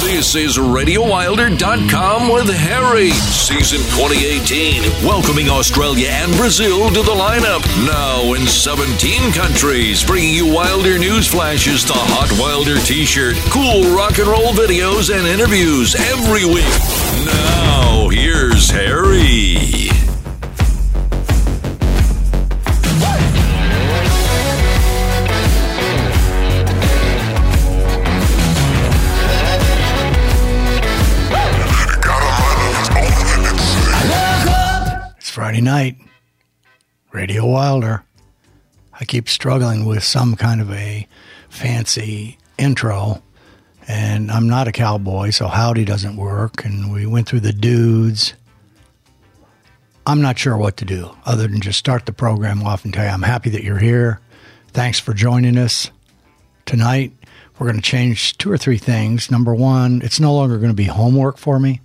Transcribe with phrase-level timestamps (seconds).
[0.00, 7.60] This is RadioWilder.com with Harry, season 2018, welcoming Australia and Brazil to the lineup.
[7.84, 13.94] Now in 17 countries, bringing you Wilder news flashes, the Hot Wilder t shirt, cool
[13.94, 16.64] rock and roll videos, and interviews every week.
[17.26, 19.89] Now, here's Harry.
[35.50, 35.96] Friday night.
[37.10, 38.04] Radio Wilder.
[38.92, 41.08] I keep struggling with some kind of a
[41.48, 43.20] fancy intro,
[43.88, 46.64] and I'm not a cowboy, so howdy doesn't work.
[46.64, 48.34] And we went through the dudes.
[50.06, 53.04] I'm not sure what to do other than just start the program off and tell
[53.04, 54.20] you I'm happy that you're here.
[54.68, 55.90] Thanks for joining us
[56.64, 57.12] tonight.
[57.58, 59.32] We're going to change two or three things.
[59.32, 61.80] Number one, it's no longer going to be homework for me.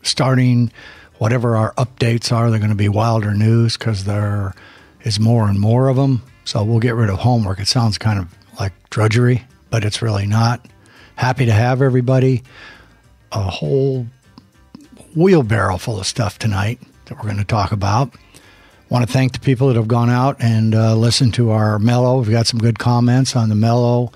[0.00, 0.72] Starting
[1.18, 4.54] whatever our updates are, they're going to be wilder news because there
[5.02, 6.22] is more and more of them.
[6.44, 7.60] So we'll get rid of homework.
[7.60, 10.66] It sounds kind of like drudgery, but it's really not.
[11.16, 12.42] Happy to have everybody.
[13.32, 14.06] A whole
[15.16, 18.14] wheelbarrow full of stuff tonight that we're going to talk about.
[18.90, 22.18] Want to thank the people that have gone out and uh, listened to our mellow.
[22.18, 24.12] We've got some good comments on the mellow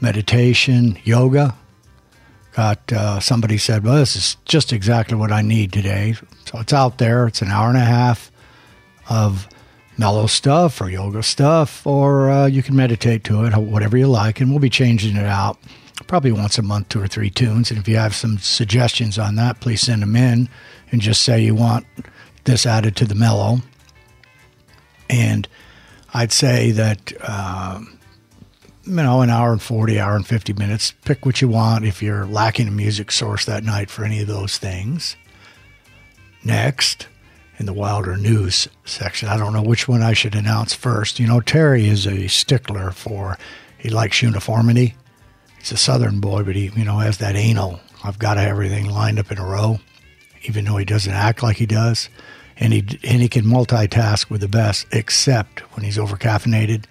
[0.00, 1.56] meditation, yoga.
[2.52, 6.72] Got uh, somebody said, "Well, this is just exactly what I need today." So it's
[6.72, 7.26] out there.
[7.26, 8.30] It's an hour and a half
[9.08, 9.48] of
[9.96, 14.40] mellow stuff or yoga stuff, or uh, you can meditate to it, whatever you like.
[14.40, 15.58] And we'll be changing it out
[16.06, 17.70] probably once a month, two or three tunes.
[17.70, 20.48] And if you have some suggestions on that, please send them in
[20.90, 21.86] and just say you want
[22.44, 23.58] this added to the mellow.
[25.08, 25.46] And
[26.14, 27.12] I'd say that.
[27.28, 27.96] Um,
[28.86, 30.92] you know, an hour and 40, hour and 50 minutes.
[31.04, 34.26] Pick what you want if you're lacking a music source that night for any of
[34.26, 35.16] those things.
[36.44, 37.06] Next,
[37.58, 41.20] in the Wilder News section, I don't know which one I should announce first.
[41.20, 43.36] You know, Terry is a stickler for,
[43.78, 44.94] he likes uniformity.
[45.58, 47.80] He's a southern boy, but he, you know, has that anal.
[48.02, 49.78] I've got everything lined up in a row,
[50.44, 52.08] even though he doesn't act like he does.
[52.56, 56.84] And he, and he can multitask with the best, except when he's over caffeinated.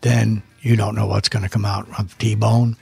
[0.00, 2.76] Then you don't know what's going to come out of T Bone.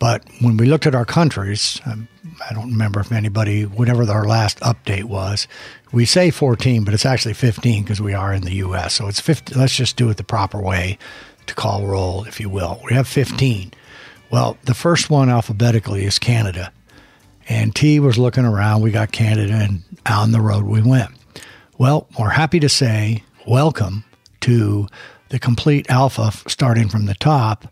[0.00, 2.08] But when we looked at our countries, um,
[2.48, 5.46] I don't remember if anybody, whatever our last update was,
[5.92, 8.94] we say 14, but it's actually 15 because we are in the U.S.
[8.94, 9.58] So it's 15.
[9.58, 10.98] Let's just do it the proper way
[11.46, 12.80] to call roll, if you will.
[12.88, 13.72] We have 15.
[14.30, 16.72] Well, the first one alphabetically is Canada.
[17.46, 18.80] And T was looking around.
[18.80, 21.10] We got Canada, and on the road we went.
[21.76, 24.04] Well, we're happy to say welcome
[24.40, 24.86] to
[25.28, 27.66] the complete alpha starting from the top.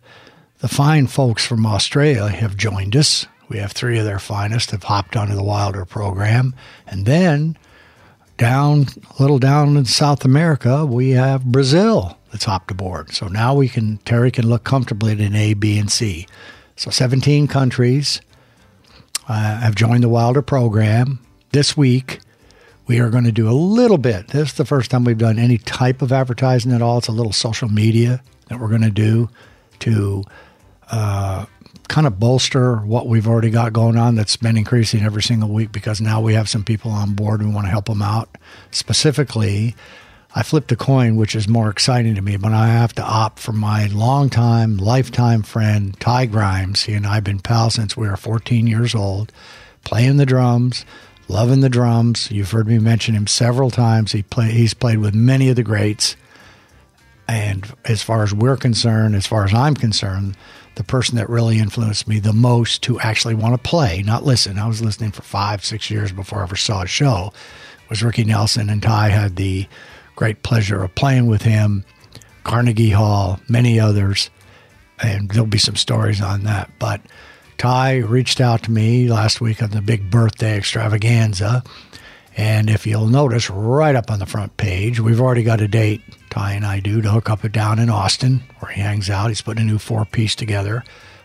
[0.61, 3.27] The fine folks from Australia have joined us.
[3.49, 6.53] We have three of their finest have hopped onto the Wilder program.
[6.85, 7.57] And then
[8.39, 8.87] down,
[9.17, 13.13] a little down in South America, we have Brazil that's hopped aboard.
[13.13, 16.27] So now we can, Terry can look comfortably at an A, B, and C.
[16.75, 18.21] So 17 countries
[19.29, 21.21] uh, have joined the Wilder program.
[21.53, 22.19] This week,
[22.89, 24.29] we are going to do a little bit.
[24.29, 26.99] This is the first time we've done any type of advertising at all.
[26.99, 29.31] It's a little social media that we're going to do
[29.81, 30.25] to
[30.89, 35.73] kind of bolster what we've already got going on that's been increasing every single week
[35.73, 38.29] because now we have some people on board we want to help them out.
[38.71, 39.75] Specifically,
[40.35, 43.39] I flipped a coin, which is more exciting to me, but I have to opt
[43.39, 46.83] for my longtime, lifetime friend, Ty Grimes.
[46.83, 49.33] He and I have been pals since we were 14 years old,
[49.85, 50.85] playing the drums
[51.29, 52.31] loving the drums.
[52.31, 54.13] You've heard me mention him several times.
[54.13, 56.17] He play, he's played with many of the greats.
[57.29, 60.37] And as far as we're concerned, as far as I'm concerned,
[60.77, 64.59] the person that really influenced me the most to actually want to play, not listen.
[64.59, 67.33] I was listening for five, six years before I ever saw a show.
[67.91, 69.67] Was Ricky Nelson and Ty had the
[70.17, 71.85] great pleasure of playing with him,
[72.45, 74.31] Carnegie Hall, many others,
[75.03, 76.71] and there'll be some stories on that.
[76.79, 77.01] But
[77.59, 81.63] Ty reached out to me last week on the big birthday extravaganza.
[82.37, 86.03] And if you'll notice, right up on the front page, we've already got a date,
[86.29, 89.29] Ty and I do, to hook up it down in Austin, where he hangs out.
[89.29, 90.85] He's putting a new four piece together.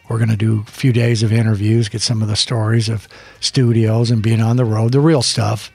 [0.10, 3.08] We're going to do a few days of interviews, get some of the stories of
[3.40, 5.72] studios and being on the road, the real stuff.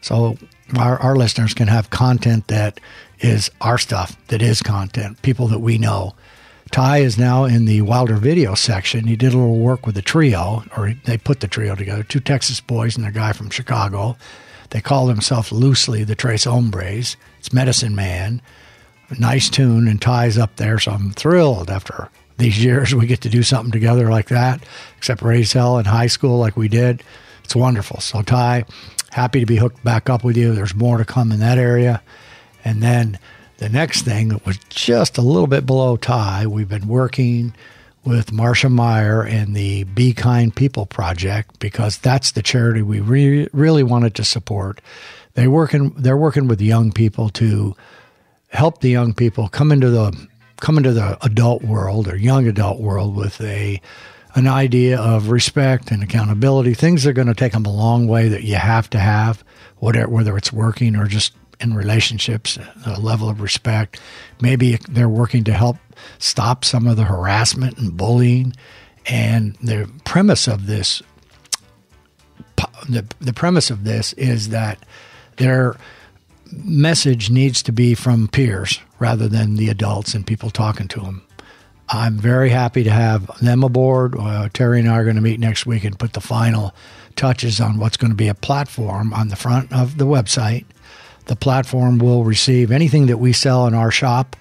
[0.00, 0.36] So
[0.78, 2.80] our, our listeners can have content that
[3.20, 6.14] is our stuff, that is content, people that we know.
[6.70, 9.06] Ty is now in the Wilder video section.
[9.06, 12.20] He did a little work with the trio, or they put the trio together two
[12.20, 14.16] Texas boys and a guy from Chicago.
[14.70, 17.16] They call themselves loosely the Tres Hombres.
[17.40, 18.40] It's Medicine Man.
[19.18, 22.10] Nice tune, and Ty's up there, so I'm thrilled after
[22.40, 24.62] these years we get to do something together like that,
[24.96, 27.02] except raise hell in high school like we did.
[27.44, 28.00] It's wonderful.
[28.00, 28.64] So, Ty,
[29.10, 30.54] happy to be hooked back up with you.
[30.54, 32.02] There's more to come in that area.
[32.64, 33.18] And then
[33.58, 37.54] the next thing that was just a little bit below Ty, we've been working
[38.04, 43.48] with Marcia Meyer and the Be Kind People Project because that's the charity we re-
[43.52, 44.80] really wanted to support.
[45.34, 47.76] They working they're working with young people to
[48.50, 50.28] help the young people come into the
[50.60, 53.80] come into the adult world or young adult world with a
[54.34, 56.74] an idea of respect and accountability.
[56.74, 59.42] Things are going to take them a long way that you have to have,
[59.78, 64.00] whatever, whether it's working or just in relationships, a level of respect.
[64.40, 65.76] Maybe they're working to help
[66.18, 68.54] stop some of the harassment and bullying.
[69.06, 71.02] And the premise of this,
[72.88, 74.78] the, the premise of this is that
[75.36, 75.76] their
[76.52, 81.22] message needs to be from peers rather than the adults and people talking to them.
[81.88, 84.14] I'm very happy to have them aboard.
[84.16, 86.74] Uh, Terry and I are going to meet next week and put the final
[87.16, 90.64] touches on what's going to be a platform on the front of the website.
[91.26, 94.36] The platform will receive anything that we sell in our shop,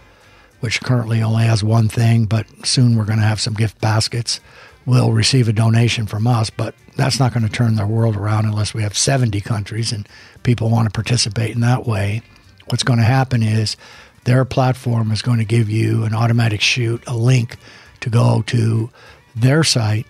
[0.60, 4.40] which currently only has one thing, but soon we're going to have some gift baskets.
[4.86, 8.46] Will receive a donation from us, but that's not going to turn their world around
[8.46, 10.08] unless we have 70 countries and
[10.44, 12.22] people want to participate in that way.
[12.68, 13.78] What's going to happen is
[14.26, 17.58] their platform is going to give you an automatic shoot, a link
[18.02, 18.90] to go to
[19.36, 20.06] their site,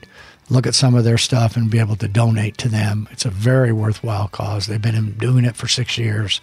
[0.49, 3.07] look at some of their stuff, and be able to donate to them.
[3.11, 4.65] It's a very worthwhile cause.
[4.65, 6.41] They've been doing it for six years,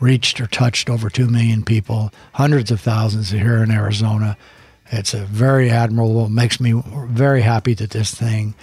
[0.00, 4.36] reached or touched over 2 million people, hundreds of thousands here in Arizona.
[4.90, 8.54] It's a very admirable, makes me very happy that this thing,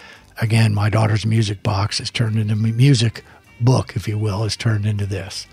[0.42, 3.24] again, my daughter's music box has turned into a music
[3.62, 5.48] book, if you will, is turned into this.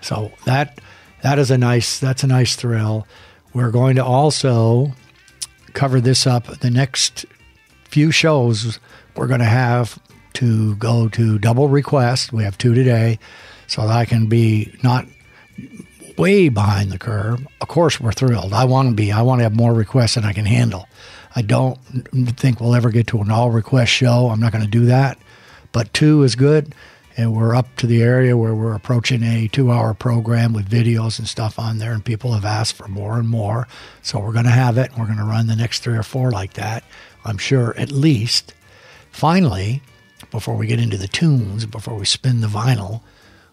[0.00, 0.80] So that
[1.22, 3.06] that is a nice that's a nice thrill.
[3.54, 4.92] We're going to also
[5.72, 7.26] cover this up the next
[7.84, 8.78] few shows
[9.16, 9.98] we're going to have
[10.34, 12.32] to go to double request.
[12.32, 13.18] We have two today,
[13.66, 15.06] so that I can be not
[16.18, 17.46] way behind the curve.
[17.60, 18.52] Of course, we're thrilled.
[18.52, 19.12] I want to be.
[19.12, 20.86] I want to have more requests than I can handle.
[21.36, 21.76] I don't
[22.36, 24.30] think we'll ever get to an all request show.
[24.30, 25.18] I'm not going to do that.
[25.70, 26.74] But two is good
[27.16, 31.18] and we're up to the area where we're approaching a two hour program with videos
[31.18, 33.66] and stuff on there and people have asked for more and more
[34.02, 36.02] so we're going to have it And we're going to run the next three or
[36.02, 36.84] four like that
[37.24, 38.54] i'm sure at least
[39.10, 39.82] finally
[40.30, 43.00] before we get into the tunes before we spin the vinyl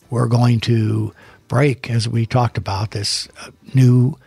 [0.09, 1.13] we're going to
[1.47, 4.17] break as we talked about this uh, new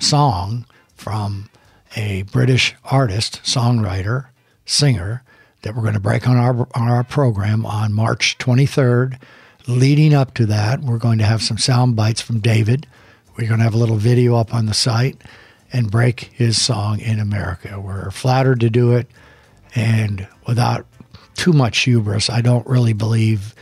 [0.00, 0.66] song
[0.96, 1.48] from
[1.96, 4.26] a british artist songwriter
[4.64, 5.22] singer
[5.62, 9.18] that we're going to break on our on our program on March 23rd.
[9.68, 12.86] Leading up to that, we're going to have some sound bites from David.
[13.36, 15.22] We're going to have a little video up on the site
[15.72, 17.80] and break his song in America.
[17.80, 19.06] We're flattered to do it,
[19.74, 20.86] and without
[21.34, 23.54] too much hubris, I don't really believe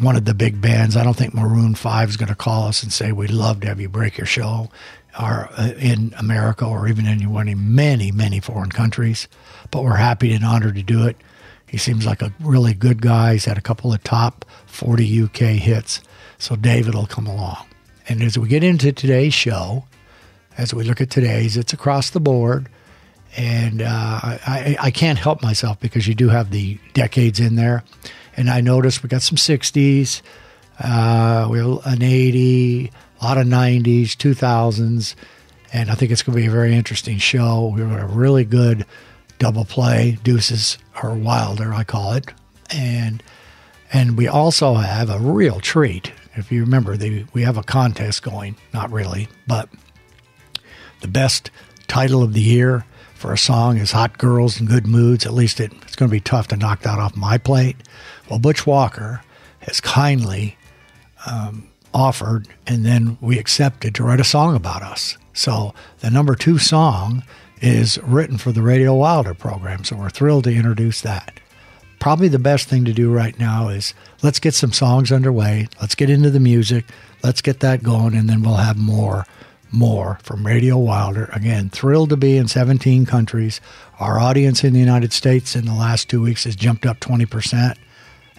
[0.00, 0.96] one of the big bands.
[0.96, 3.66] I don't think Maroon Five is going to call us and say we'd love to
[3.66, 4.70] have you break your show,
[5.20, 9.28] or uh, in America, or even in many many foreign countries.
[9.70, 11.16] But we're happy and honored to do it.
[11.66, 13.32] He seems like a really good guy.
[13.32, 16.00] He's had a couple of top 40 UK hits.
[16.38, 17.66] So David will come along.
[18.08, 19.84] And as we get into today's show,
[20.58, 22.68] as we look at today's, it's across the board.
[23.36, 27.84] And uh, I, I can't help myself because you do have the decades in there.
[28.36, 30.20] And I noticed we got some 60s,
[30.78, 35.14] uh, we have an 80, a lot of 90s, 2000s.
[35.72, 37.72] And I think it's going to be a very interesting show.
[37.74, 38.84] We've got a really good
[39.42, 42.26] double play, deuces or wilder, I call it,
[42.70, 43.22] and
[43.92, 46.12] and we also have a real treat.
[46.34, 48.56] If you remember, the, we have a contest going.
[48.72, 49.68] Not really, but
[51.00, 51.50] the best
[51.88, 55.58] title of the year for a song is "Hot Girls and Good Moods." At least
[55.58, 57.76] it, it's going to be tough to knock that off my plate.
[58.30, 59.22] Well, Butch Walker
[59.60, 60.56] has kindly
[61.26, 65.16] um, offered, and then we accepted to write a song about us.
[65.32, 67.22] So the number two song
[67.60, 69.84] is written for the Radio Wilder program.
[69.84, 71.40] So we're thrilled to introduce that.
[72.00, 75.68] Probably the best thing to do right now is let's get some songs underway.
[75.80, 76.86] Let's get into the music.
[77.22, 79.24] Let's get that going, and then we'll have more,
[79.70, 81.30] more from Radio Wilder.
[81.32, 83.60] Again, thrilled to be in 17 countries.
[84.00, 87.76] Our audience in the United States in the last two weeks has jumped up 20%.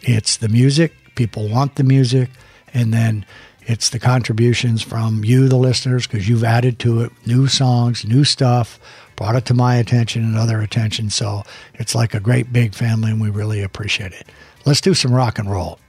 [0.01, 0.93] It's the music.
[1.15, 2.29] People want the music.
[2.73, 3.25] And then
[3.61, 8.23] it's the contributions from you, the listeners, because you've added to it new songs, new
[8.23, 8.79] stuff,
[9.15, 11.09] brought it to my attention and other attention.
[11.09, 11.43] So
[11.75, 14.27] it's like a great big family, and we really appreciate it.
[14.65, 15.79] Let's do some rock and roll.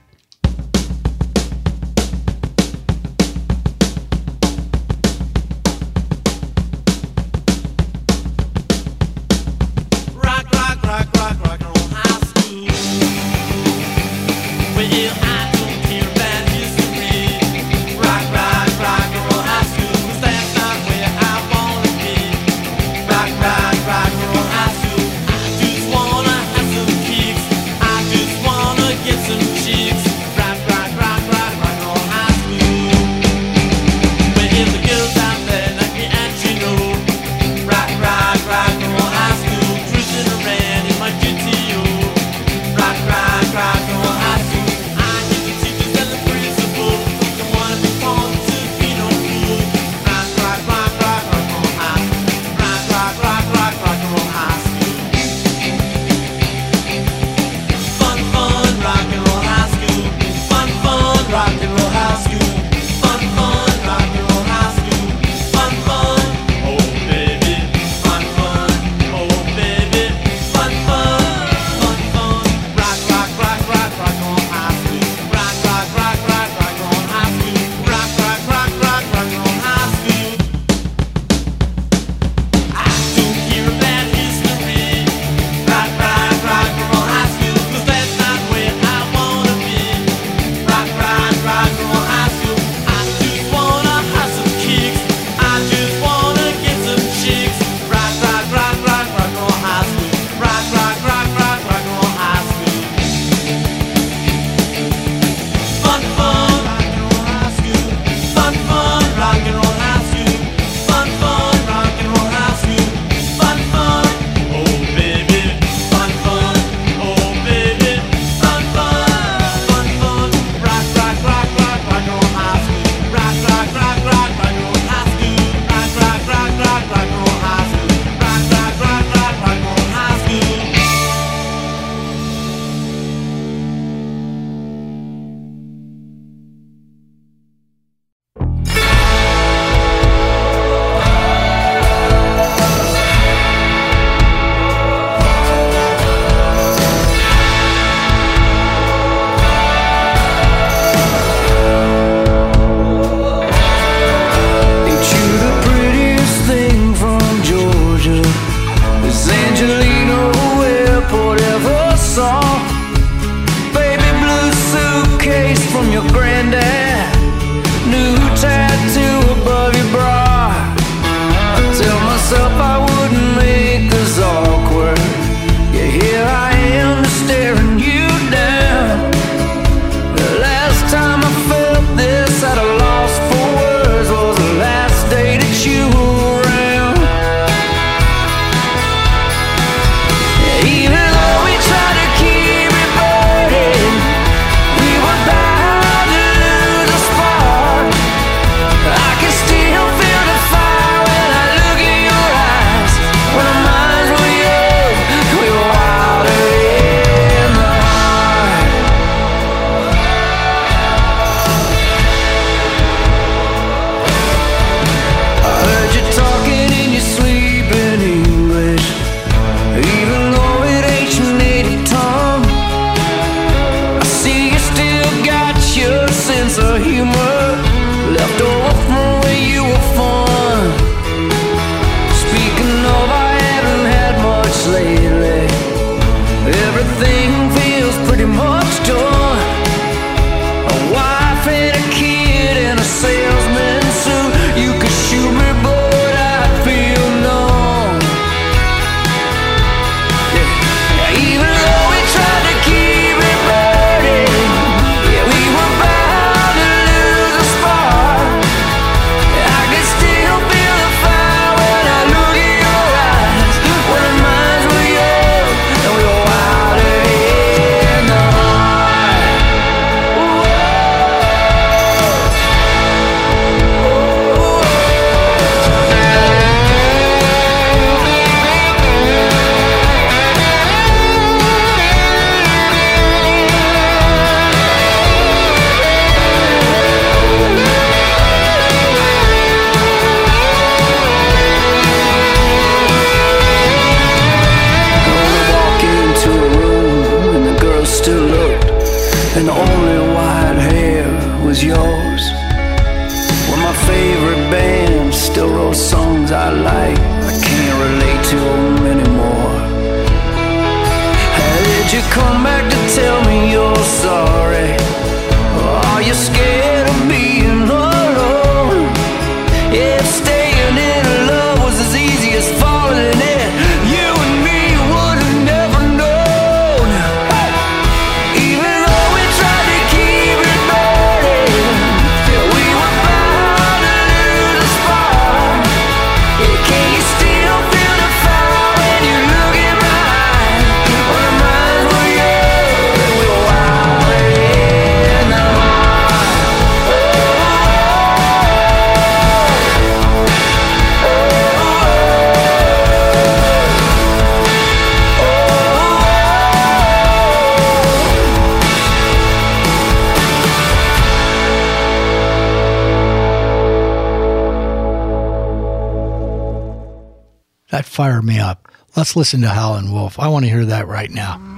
[367.95, 368.67] Fired me up.
[368.97, 370.19] Let's listen to Howlin' Wolf.
[370.19, 371.54] I want to hear that right now.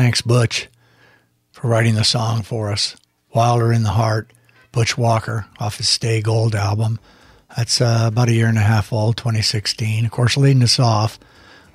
[0.00, 0.66] Thanks, Butch,
[1.52, 2.96] for writing the song for us.
[3.34, 4.30] Wilder in the Heart,
[4.72, 6.98] Butch Walker, off his Stay Gold album.
[7.54, 10.06] That's uh, about a year and a half old, 2016.
[10.06, 11.18] Of course, leading us off,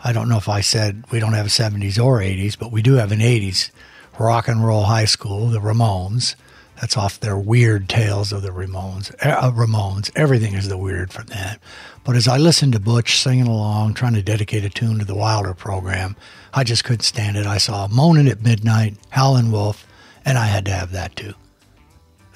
[0.03, 2.95] I don't know if I said we don't have 70s or 80s, but we do
[2.95, 3.69] have an 80s
[4.17, 6.33] rock and roll high school, the Ramones.
[6.79, 9.13] That's off their weird tales of the Ramones.
[9.21, 10.11] Uh, Ramones.
[10.15, 11.59] Everything is the weird from that.
[12.03, 15.15] But as I listened to Butch singing along, trying to dedicate a tune to the
[15.15, 16.15] Wilder program,
[16.53, 17.45] I just couldn't stand it.
[17.45, 19.87] I saw Moaning at Midnight, Howlin' Wolf,
[20.25, 21.33] and I had to have that too.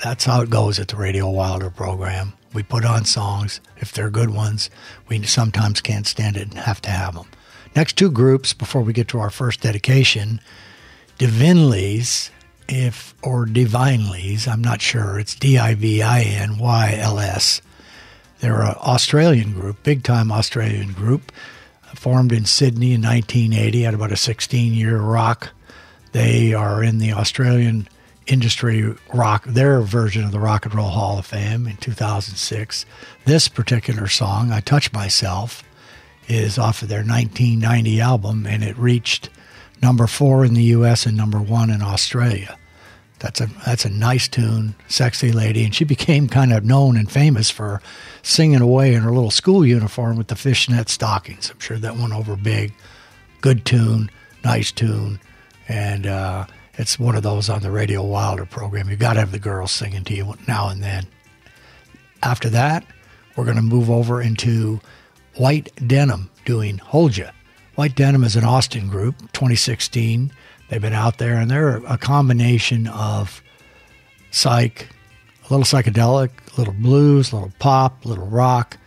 [0.03, 2.33] That's how it goes at the Radio Wilder program.
[2.53, 3.59] We put on songs.
[3.77, 4.69] If they're good ones,
[5.07, 7.27] we sometimes can't stand it and have to have them.
[7.75, 10.41] Next two groups before we get to our first dedication
[11.19, 12.29] Divinleys,
[12.69, 15.19] if or Divinelys, I'm not sure.
[15.19, 17.61] It's D I V I N Y L S.
[18.39, 21.31] They're an Australian group, big time Australian group.
[21.95, 25.49] formed in Sydney in 1980, had about a 16 year rock.
[26.11, 27.87] They are in the Australian
[28.27, 32.85] industry rock, their version of the Rock and Roll Hall of Fame in 2006.
[33.25, 35.63] This particular song, I Touch Myself,
[36.27, 39.29] is off of their 1990 album, and it reached
[39.81, 41.07] number four in the U.S.
[41.07, 42.58] and number one in Australia.
[43.19, 47.11] That's a that's a nice tune, sexy lady, and she became kind of known and
[47.11, 47.81] famous for
[48.21, 51.49] singing away in her little school uniform with the fishnet stockings.
[51.49, 52.73] I'm sure that went over big.
[53.41, 54.09] Good tune,
[54.43, 55.19] nice tune,
[55.67, 58.89] and uh, it's one of those on the Radio Wilder program.
[58.89, 61.05] You got to have the girls singing to you now and then.
[62.23, 62.85] After that,
[63.35, 64.79] we're going to move over into
[65.35, 67.31] White Denim doing Hold Ya.
[67.75, 70.31] White Denim is an Austin group, 2016.
[70.69, 73.41] They've been out there and they're a combination of
[74.31, 74.87] psych,
[75.49, 78.77] a little psychedelic, a little blues, a little pop, a little rock,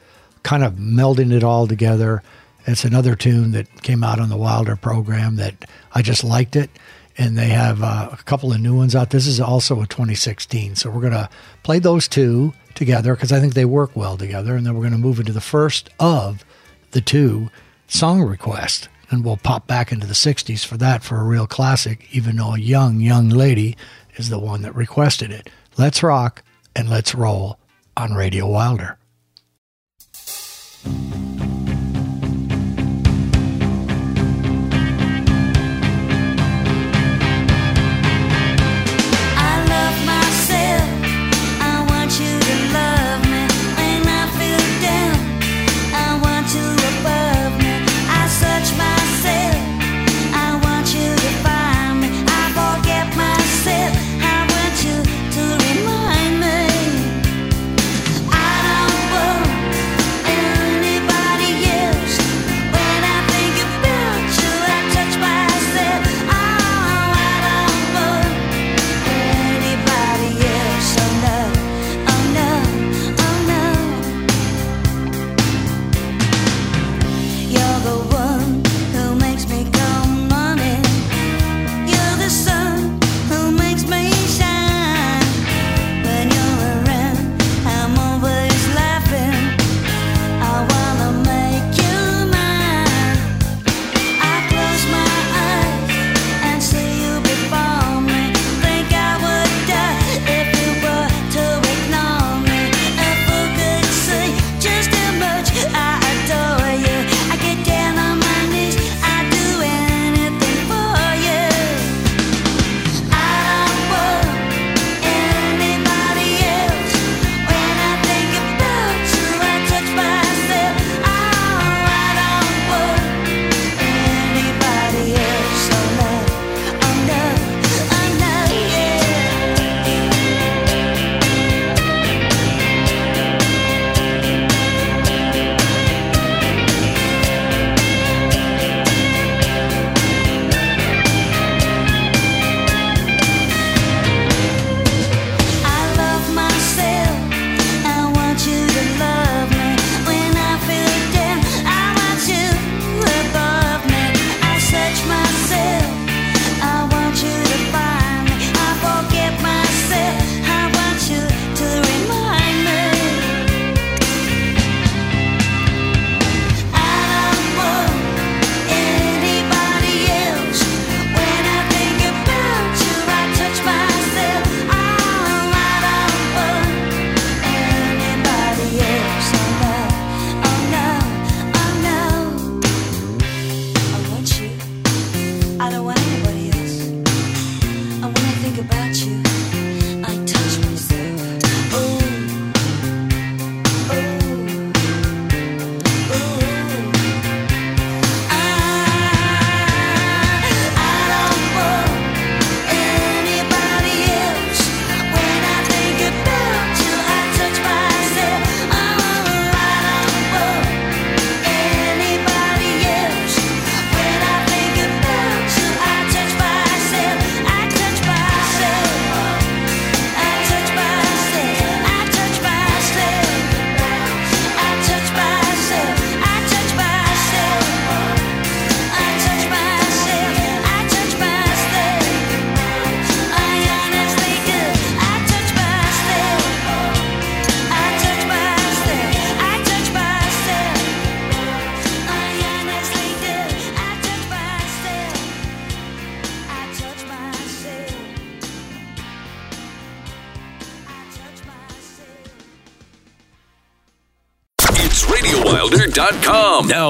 [0.44, 2.22] kind of melding it all together.
[2.66, 6.70] It's another tune that came out on the Wilder program that I just liked it.
[7.18, 9.10] And they have uh, a couple of new ones out.
[9.10, 10.76] This is also a 2016.
[10.76, 11.28] So we're going to
[11.62, 14.56] play those two together because I think they work well together.
[14.56, 16.44] And then we're going to move into the first of
[16.92, 17.50] the two
[17.86, 22.08] song requests and we'll pop back into the 60s for that for a real classic,
[22.12, 23.76] even though a young, young lady
[24.16, 25.50] is the one that requested it.
[25.76, 26.42] Let's rock
[26.74, 27.58] and let's roll
[27.96, 28.98] on Radio Wilder.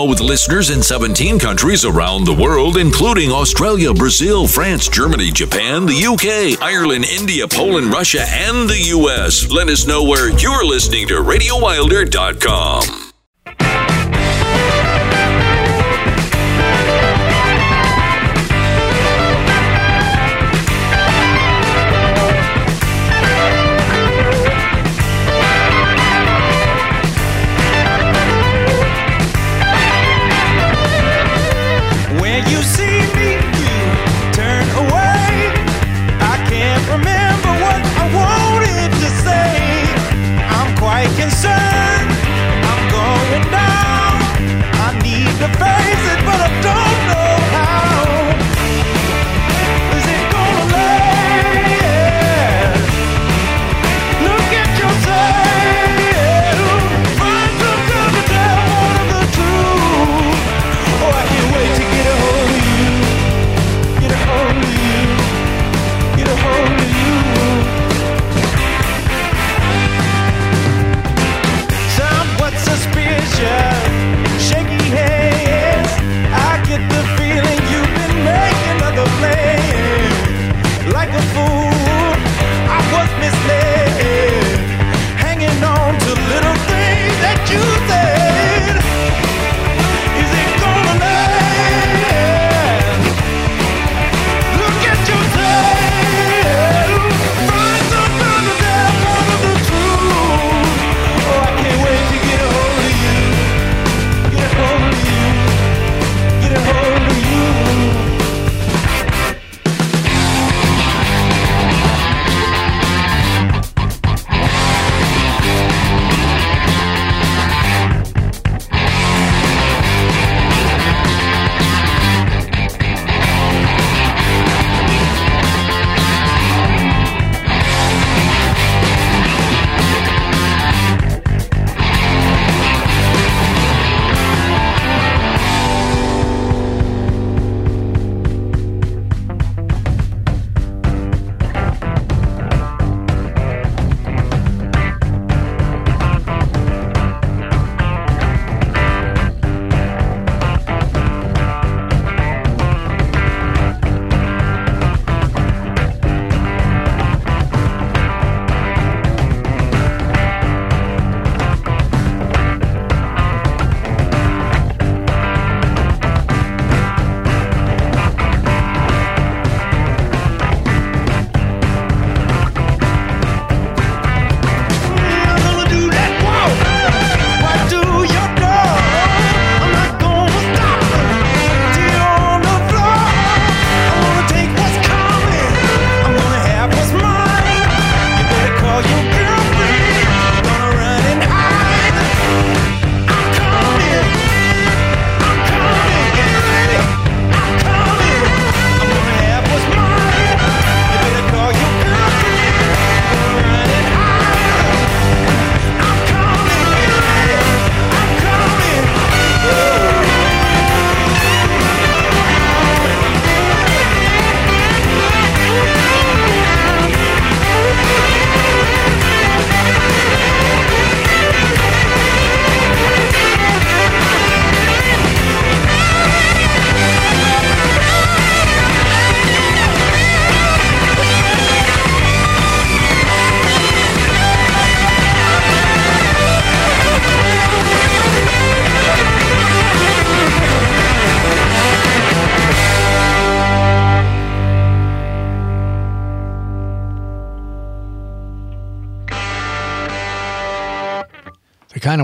[0.02, 5.86] Now with listeners in 17 countries around the world, including Australia, Brazil, France, Germany, Japan,
[5.86, 9.48] the UK, Ireland, India, Poland, Russia, and the US.
[9.48, 13.01] Let us know where you're listening to RadioWilder.com.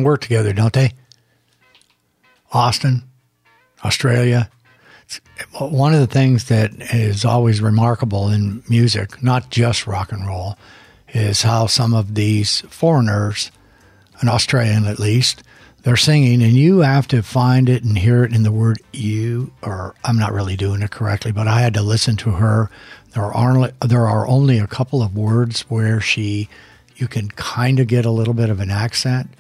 [0.09, 0.93] work together, don't they?
[2.51, 3.03] Austin,
[3.85, 4.49] Australia.
[5.59, 10.57] One of the things that is always remarkable in music, not just rock and roll,
[11.09, 13.51] is how some of these foreigners,
[14.21, 15.43] an Australian at least,
[15.83, 19.53] they're singing, and you have to find it and hear it in the word you,
[19.63, 22.71] or I'm not really doing it correctly, but I had to listen to her.
[23.13, 26.49] There are, there are only a couple of words where she,
[26.97, 29.31] you can kind of get a little bit of an accent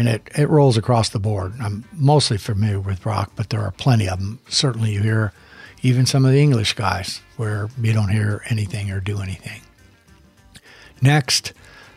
[0.00, 1.52] and it, it rolls across the board.
[1.60, 4.38] I'm mostly familiar with rock, but there are plenty of them.
[4.48, 5.34] Certainly, you hear
[5.82, 9.60] even some of the English guys where you don't hear anything or do anything.
[11.02, 11.52] Next,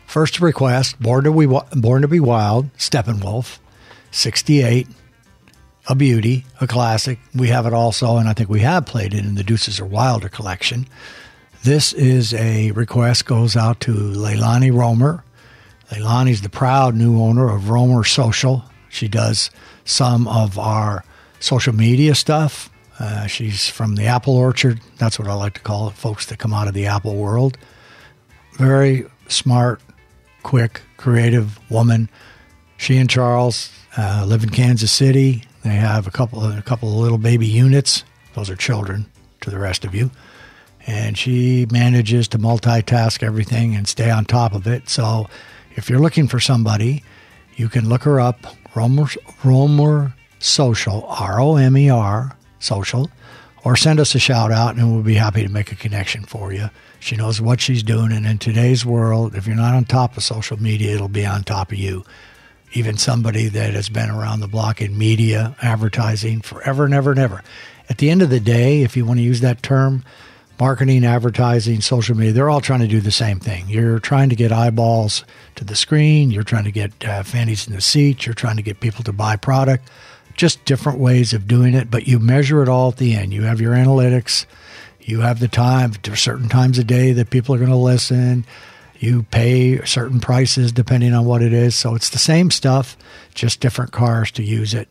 [0.06, 1.46] first request Born to Be,
[1.80, 3.58] Born to be Wild, Steppenwolf,
[4.10, 4.86] 68.
[5.88, 7.18] a beauty, a classic.
[7.34, 9.86] We have it also, and I think we have played it in the Deuces Are
[9.86, 10.86] Wilder collection.
[11.62, 15.24] This is a request goes out to Leilani Romer.
[15.90, 18.64] Leilani's the proud new owner of Romer Social.
[18.88, 19.50] She does
[19.84, 21.04] some of our
[21.40, 22.70] social media stuff.
[22.98, 24.80] Uh, she's from the apple orchard.
[24.98, 27.58] That's what I like to call it, folks that come out of the apple world.
[28.54, 29.80] Very smart,
[30.42, 32.08] quick, creative woman.
[32.76, 35.44] She and Charles uh, live in Kansas City.
[35.64, 38.04] They have a couple a couple of little baby units.
[38.34, 39.06] Those are children
[39.40, 40.10] to the rest of you.
[40.86, 44.88] And she manages to multitask everything and stay on top of it.
[44.88, 45.28] So
[45.74, 47.02] if you're looking for somebody,
[47.56, 49.06] you can look her up, Romer,
[49.44, 53.10] Romer Social, R O M E R Social,
[53.64, 56.52] or send us a shout out and we'll be happy to make a connection for
[56.52, 56.70] you.
[57.00, 58.12] She knows what she's doing.
[58.12, 61.44] And in today's world, if you're not on top of social media, it'll be on
[61.44, 62.04] top of you
[62.74, 67.20] even somebody that has been around the block in media, advertising forever and ever and
[67.20, 67.42] ever.
[67.88, 70.04] At the end of the day, if you want to use that term,
[70.64, 73.68] marketing, advertising, social media, they're all trying to do the same thing.
[73.68, 75.22] You're trying to get eyeballs
[75.56, 78.62] to the screen, you're trying to get uh, fannies in the seats, you're trying to
[78.62, 79.90] get people to buy product.
[80.38, 83.34] Just different ways of doing it, but you measure it all at the end.
[83.34, 84.46] You have your analytics,
[85.02, 88.46] you have the time, there certain times a day that people are going to listen
[89.00, 91.74] you pay certain prices depending on what it is.
[91.74, 92.96] So it's the same stuff,
[93.34, 94.88] just different cars to use it,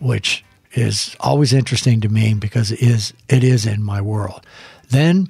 [0.00, 4.44] which is always interesting to me because it is it is in my world.
[4.92, 5.28] Then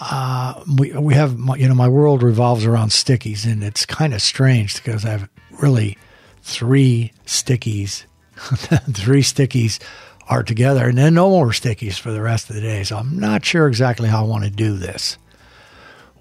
[0.00, 4.22] uh, we we have you know my world revolves around stickies, and it's kind of
[4.22, 5.28] strange because I have
[5.60, 5.96] really
[6.42, 8.04] three stickies,
[8.36, 9.80] three stickies
[10.28, 12.84] are together, and then no more stickies for the rest of the day.
[12.84, 15.16] So I'm not sure exactly how I want to do this.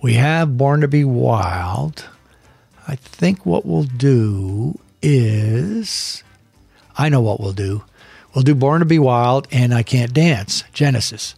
[0.02, 2.06] We have Born to Be Wild.
[2.88, 6.24] I think what we'll do is
[6.98, 7.84] I know what we'll do.
[8.34, 11.36] We'll do Born to Be Wild and I Can't Dance, Genesis.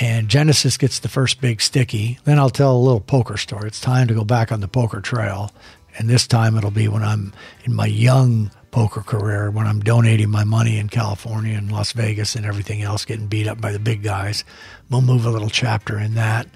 [0.00, 2.18] And Genesis gets the first big sticky.
[2.24, 3.66] Then I'll tell a little poker story.
[3.66, 5.50] It's time to go back on the poker trail.
[5.96, 7.32] And this time it'll be when I'm
[7.64, 12.36] in my young poker career, when I'm donating my money in California and Las Vegas
[12.36, 14.44] and everything else, getting beat up by the big guys.
[14.90, 16.46] We'll move a little chapter in that.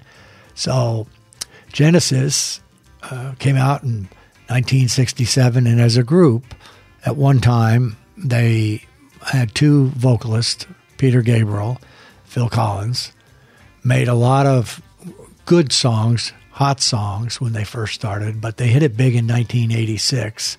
[0.55, 1.07] So
[1.73, 2.61] Genesis
[3.01, 4.07] uh, came out in
[4.47, 6.55] 1967, and as a group,
[7.05, 8.85] at one time, they
[9.25, 11.79] had two vocalists, Peter Gabriel,
[12.25, 13.11] Phil Collins,
[13.83, 14.81] made a lot of
[15.45, 20.57] good songs, hot songs when they first started, but they hit it big in 1986,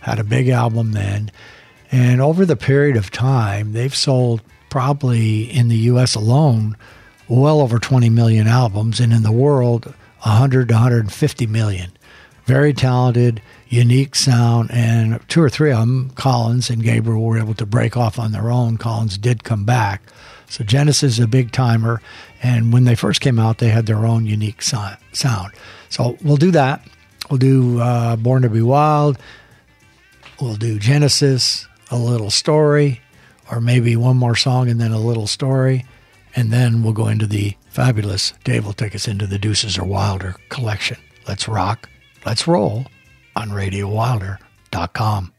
[0.00, 1.30] had a big album then.
[1.90, 6.76] And over the period of time, they've sold probably in the US alone
[7.28, 9.86] well over 20 million albums, and in the world,
[10.22, 11.90] 100 to 150 million.
[12.44, 17.54] Very talented, unique sound, and two or three of them, Collins and Gabriel, were able
[17.54, 18.76] to break off on their own.
[18.78, 20.02] Collins did come back.
[20.48, 22.02] So Genesis is a big timer,
[22.42, 24.98] and when they first came out, they had their own unique sound.
[25.88, 26.84] So we'll do that.
[27.30, 29.16] We'll do uh, Born to Be Wild.
[30.40, 33.00] We'll do Genesis, a little story,
[33.50, 35.86] or maybe one more song and then a little story.
[36.34, 39.84] And then we'll go into the fabulous Dave will take us into the Deuces Are
[39.84, 40.98] Wilder collection.
[41.28, 41.88] Let's rock,
[42.26, 42.86] let's roll
[43.36, 45.32] on RadioWilder.com.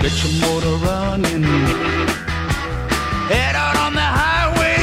[0.00, 1.42] Get your motor running.
[3.28, 4.80] Head out on the highway.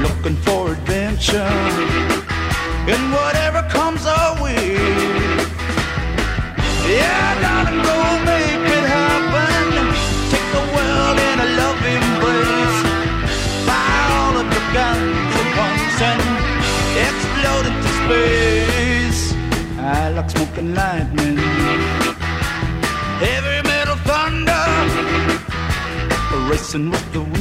[0.00, 1.52] Looking for adventure.
[2.92, 4.61] And whatever comes our way.
[26.74, 27.31] Racing with the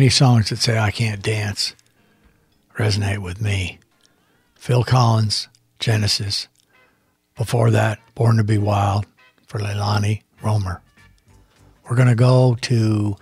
[0.00, 1.74] any songs that say I can't dance
[2.78, 3.78] resonate with me.
[4.54, 5.46] Phil Collins,
[5.78, 6.48] Genesis.
[7.36, 9.04] Before that, Born to Be Wild
[9.46, 10.80] for Leilani Romer.
[11.84, 13.16] We're going to go to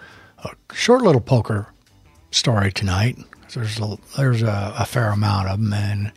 [0.45, 1.67] a short little poker
[2.31, 3.19] story tonight.
[3.53, 6.13] There's a, there's a, a fair amount of them, and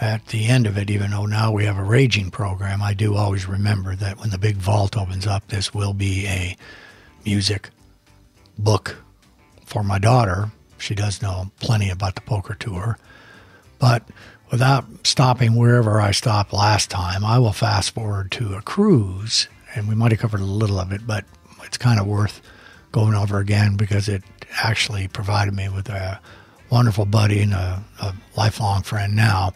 [0.00, 3.14] at the end of it, even though now we have a raging program, I do
[3.14, 6.56] always remember that when the big vault opens up, this will be a
[7.24, 7.70] music
[8.58, 8.96] book
[9.72, 10.52] for my daughter.
[10.76, 12.98] She does know plenty about the poker tour.
[13.78, 14.06] But
[14.50, 19.88] without stopping wherever I stopped last time, I will fast forward to a cruise, and
[19.88, 21.24] we might have covered a little of it, but
[21.64, 22.42] it's kind of worth
[22.92, 24.22] going over again because it
[24.62, 26.20] actually provided me with a
[26.68, 29.54] wonderful buddy and a, a lifelong friend now,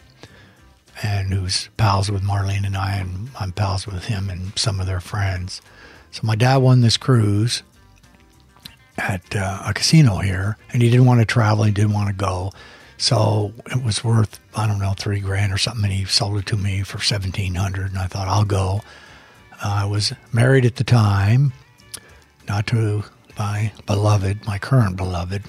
[1.02, 4.86] and who's pals with Marlene and I, and I'm pals with him and some of
[4.86, 5.60] their friends.
[6.10, 7.62] So my dad won this cruise
[8.98, 11.64] at uh, a casino here, and he didn't want to travel.
[11.64, 12.52] He didn't want to go,
[12.96, 15.84] so it was worth I don't know three grand or something.
[15.84, 18.80] And he sold it to me for seventeen hundred, and I thought I'll go.
[19.62, 21.52] Uh, I was married at the time,
[22.48, 23.04] not to
[23.38, 25.42] my beloved, my current beloved.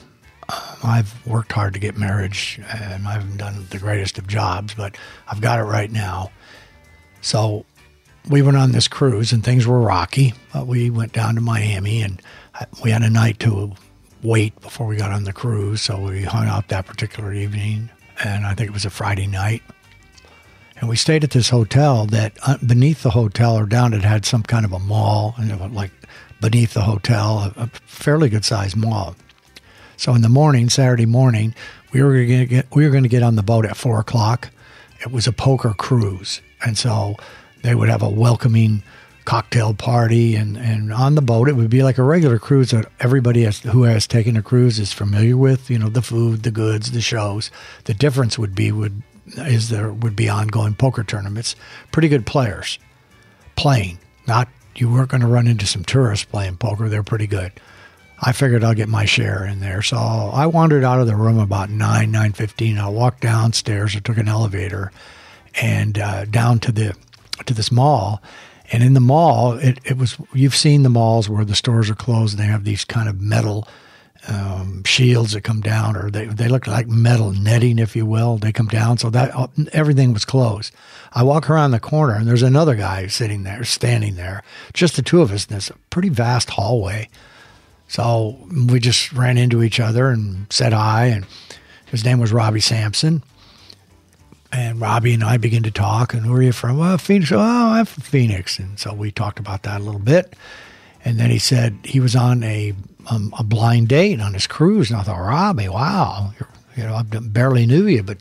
[0.50, 4.74] Um, I've worked hard to get marriage, and I haven't done the greatest of jobs,
[4.74, 6.32] but I've got it right now.
[7.22, 7.66] So
[8.30, 10.34] we went on this cruise, and things were rocky.
[10.54, 12.22] But we went down to Miami, and
[12.84, 13.74] we had a night to
[14.24, 15.82] wait before we got on the cruise.
[15.82, 17.90] So we hung out that particular evening,
[18.24, 19.62] and I think it was a Friday night.
[20.80, 24.26] And we stayed at this hotel that uh, beneath the hotel or down it had
[24.26, 25.92] some kind of a mall, and like
[26.40, 29.16] beneath the hotel, a, a fairly good sized mall.
[29.96, 31.56] So in the morning, Saturday morning,
[31.92, 34.00] we were going to get we were going to get on the boat at four
[34.00, 34.50] o'clock.
[35.02, 37.16] It was a poker cruise, and so
[37.64, 38.84] they would have a welcoming
[39.28, 42.90] cocktail party, and, and on the boat it would be like a regular cruise that
[43.02, 45.70] everybody has, who has taken a cruise is familiar with.
[45.70, 47.52] You know, the food, the goods, the shows.
[47.84, 49.04] The difference would be would
[49.36, 51.58] is there would be ongoing poker tournaments.
[51.92, 52.80] Pretty good players
[53.58, 54.48] playing, not
[54.78, 56.88] you weren't going to run into some tourists playing poker.
[56.88, 57.52] They're pretty good.
[58.22, 59.82] I figured I'll get my share in there.
[59.82, 62.78] So I wandered out of the room about nine nine fifteen.
[62.78, 63.94] I walked downstairs.
[63.94, 64.94] I took an elevator
[65.62, 66.96] and uh, down to the
[67.46, 68.22] to this mall.
[68.72, 71.96] And in the mall, it, it was you've seen the malls where the stores are
[71.96, 73.68] closed and they have these kind of metal
[74.28, 78.38] um, shields that come down, or they they look like metal netting, if you will.
[78.38, 80.74] They come down, so that everything was closed.
[81.14, 84.44] I walk around the corner and there's another guy sitting there, standing there,
[84.74, 87.10] just the two of us in this pretty vast hallway.
[87.88, 88.38] So
[88.70, 91.26] we just ran into each other and said hi, and
[91.86, 93.24] his name was Robbie Sampson.
[94.52, 96.78] And Robbie and I began to talk, and where are you from?
[96.78, 97.32] Well, Phoenix.
[97.32, 98.60] Oh, I'm from Phoenix.
[98.60, 100.36] And so we talked about that a little bit.
[101.04, 102.74] And then he said he was on a
[103.10, 106.34] um, a blind date on his cruise, and I thought, Robbie, wow,
[106.76, 108.18] you know, I barely knew you, but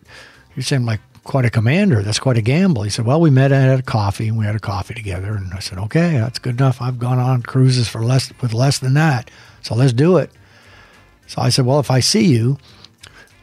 [0.54, 2.02] you seem like quite a commander.
[2.02, 2.82] That's quite a gamble.
[2.82, 5.34] He said, Well, we met at a coffee and we had a coffee together.
[5.34, 6.80] And I said, Okay, that's good enough.
[6.80, 9.30] I've gone on cruises for less with less than that.
[9.62, 10.30] So let's do it.
[11.26, 12.58] So I said, Well, if I see you,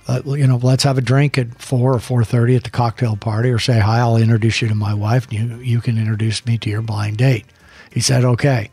[0.07, 3.15] uh, you know, let's have a drink at four or four thirty at the cocktail
[3.15, 3.99] party, or say hi.
[3.99, 7.45] I'll introduce you to my wife, you you can introduce me to your blind date.
[7.91, 8.69] He said, okay.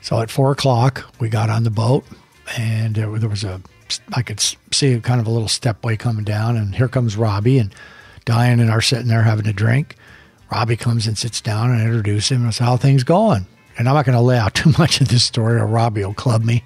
[0.00, 2.04] So at four o'clock, we got on the boat,
[2.56, 3.60] and there, there was a
[4.12, 4.40] I could
[4.72, 7.74] see kind of a little stepway coming down, and here comes Robbie and
[8.24, 9.96] Diane and are sitting there having a drink.
[10.50, 13.46] Robbie comes and sits down and I introduce him and says, "How things going?"
[13.78, 16.14] And I'm not going to lay out too much of this story, or Robbie will
[16.14, 16.64] club me.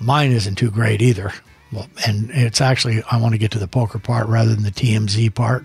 [0.00, 1.32] Mine isn't too great either.
[1.72, 4.70] Well, and it's actually I want to get to the poker part rather than the
[4.70, 5.64] TMZ part.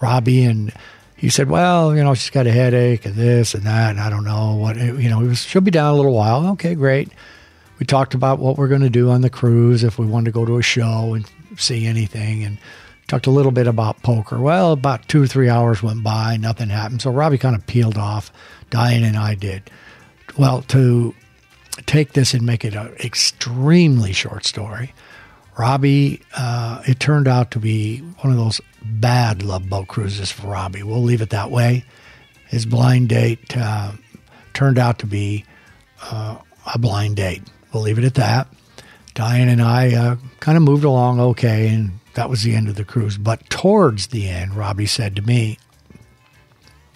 [0.00, 0.72] Robbie and
[1.16, 4.10] he said, "Well, you know, she's got a headache and this and that, and I
[4.10, 4.76] don't know what.
[4.76, 6.48] You know, was, she'll be down a little while.
[6.50, 7.10] Okay, great."
[7.78, 10.30] We talked about what we're going to do on the cruise if we wanted to
[10.30, 12.58] go to a show and see anything, and
[13.08, 14.38] talked a little bit about poker.
[14.38, 17.02] Well, about two or three hours went by, nothing happened.
[17.02, 18.32] So Robbie kind of peeled off.
[18.70, 19.70] Diane and I did.
[20.38, 21.14] Well, to
[21.86, 24.94] take this and make it an extremely short story.
[25.56, 30.48] Robbie, uh, it turned out to be one of those bad love boat cruises for
[30.48, 30.82] Robbie.
[30.82, 31.84] We'll leave it that way.
[32.48, 33.92] His blind date uh,
[34.52, 35.44] turned out to be
[36.02, 36.38] uh,
[36.72, 37.42] a blind date.
[37.72, 38.48] We'll leave it at that.
[39.14, 42.74] Diane and I uh, kind of moved along okay, and that was the end of
[42.74, 43.16] the cruise.
[43.16, 45.58] But towards the end, Robbie said to me,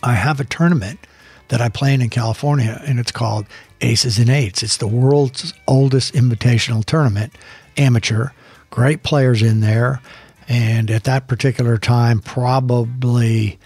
[0.03, 1.07] I have a tournament
[1.49, 3.47] that I play in in California, and it's called
[3.81, 4.62] Aces and Eights.
[4.62, 7.33] It's the world's oldest invitational tournament,
[7.76, 8.29] amateur.
[8.70, 10.01] Great players in there.
[10.49, 13.59] And at that particular time, probably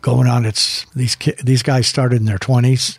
[0.00, 2.98] going on, it's these these guys started in their 20s,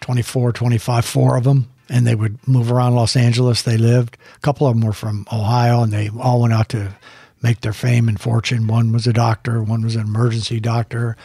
[0.00, 3.62] 24, 25, four of them and they would move around Los Angeles.
[3.62, 4.16] They lived.
[4.36, 6.94] A couple of them were from Ohio, and they all went out to
[7.42, 8.68] make their fame and fortune.
[8.68, 11.16] One was a doctor, one was an emergency doctor,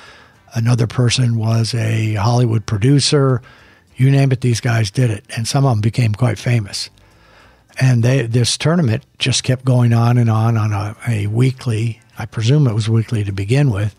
[0.53, 3.41] another person was a Hollywood producer.
[3.95, 6.89] You name it, these guys did it, and some of them became quite famous.
[7.79, 12.01] And they, this tournament just kept going on and on on a, a weekly.
[12.17, 13.95] I presume it was weekly to begin with.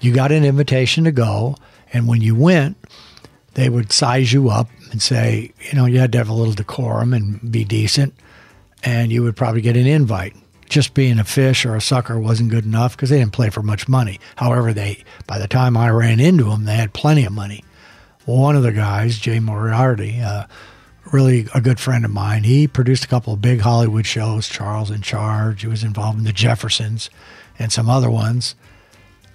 [0.00, 1.56] You got an invitation to go,
[1.92, 2.76] and when you went,
[3.54, 6.54] they would size you up and say, you know, you had to have a little
[6.54, 8.14] decorum and be decent,
[8.82, 10.34] and you would probably get an invite.
[10.68, 13.62] Just being a fish or a sucker wasn't good enough because they didn't play for
[13.62, 14.20] much money.
[14.36, 17.64] However, they by the time I ran into them, they had plenty of money.
[18.28, 20.44] One of the guys, Jay Moriarty, uh,
[21.12, 22.44] really a good friend of mine.
[22.44, 25.62] He produced a couple of big Hollywood shows, Charles in Charge.
[25.62, 27.08] He was involved in The Jeffersons
[27.58, 28.54] and some other ones.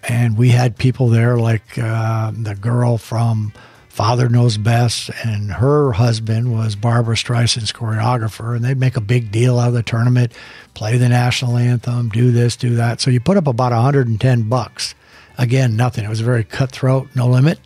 [0.08, 3.52] And we had people there like uh, the girl from
[3.90, 9.32] Father Knows Best, and her husband was Barbra Streisand's choreographer, and they'd make a big
[9.32, 10.34] deal out of the tournament,
[10.76, 13.02] play the national anthem, do this, do that.
[13.02, 14.94] So you put up about 110 bucks.
[15.40, 16.06] Again, nothing.
[16.06, 17.58] It was very cutthroat, no limit,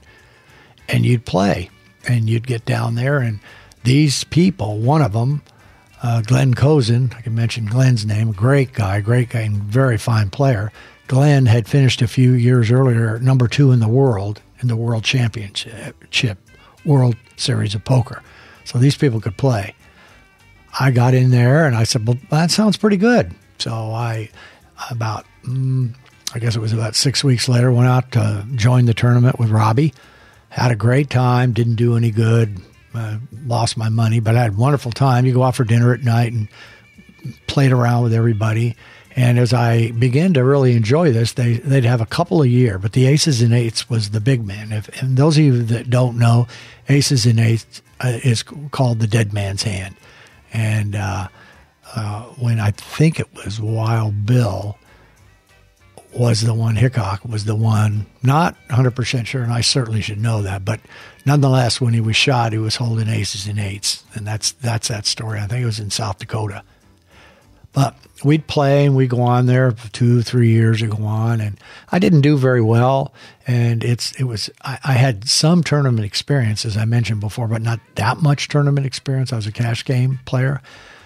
[0.87, 1.69] and you'd play,
[2.07, 3.39] and you'd get down there, and
[3.83, 5.41] these people, one of them,
[6.03, 10.29] uh, Glenn Kozin, I can mention Glenn's name, great guy, great guy, and very fine
[10.29, 10.71] player.
[11.07, 15.03] Glenn had finished a few years earlier number two in the world in the World
[15.03, 16.37] Championship,
[16.85, 18.21] World Series of Poker.
[18.65, 19.75] So these people could play.
[20.79, 23.33] I got in there and I said, well, that sounds pretty good.
[23.59, 24.29] So I,
[24.91, 25.93] about, mm,
[26.33, 29.49] I guess it was about six weeks later, went out to join the tournament with
[29.49, 29.93] Robbie.
[30.57, 32.59] Had a great time, didn't do any good,
[32.95, 35.23] uh, lost my money, but I had a wonderful time.
[35.23, 36.47] You go out for dinner at night and
[37.45, 38.75] played around with everybody.
[39.15, 42.79] And as I began to really enjoy this, they, they'd have a couple a year,
[42.79, 44.71] but the aces and eights was the big man.
[44.71, 46.47] If, and those of you that don't know,
[46.89, 48.41] aces and eights uh, is
[48.71, 49.95] called the dead man's hand.
[50.53, 51.27] And uh,
[51.95, 54.79] uh, when I think it was Wild Bill
[56.17, 60.41] was the one, Hickok was the one, not 100% sure, and I certainly should know
[60.41, 60.79] that, but
[61.25, 64.03] nonetheless, when he was shot, he was holding aces and eights.
[64.13, 65.39] And that's, that's that story.
[65.39, 66.63] I think it was in South Dakota.
[67.73, 71.41] But we'd play and we'd go on there two, three years to go on.
[71.41, 71.59] And
[71.91, 73.13] I didn't do very well.
[73.45, 77.61] And it's, it was, I, I, had some tournament experience, as I mentioned before, but
[77.61, 79.31] not that much tournament experience.
[79.31, 80.61] I was a cash game player.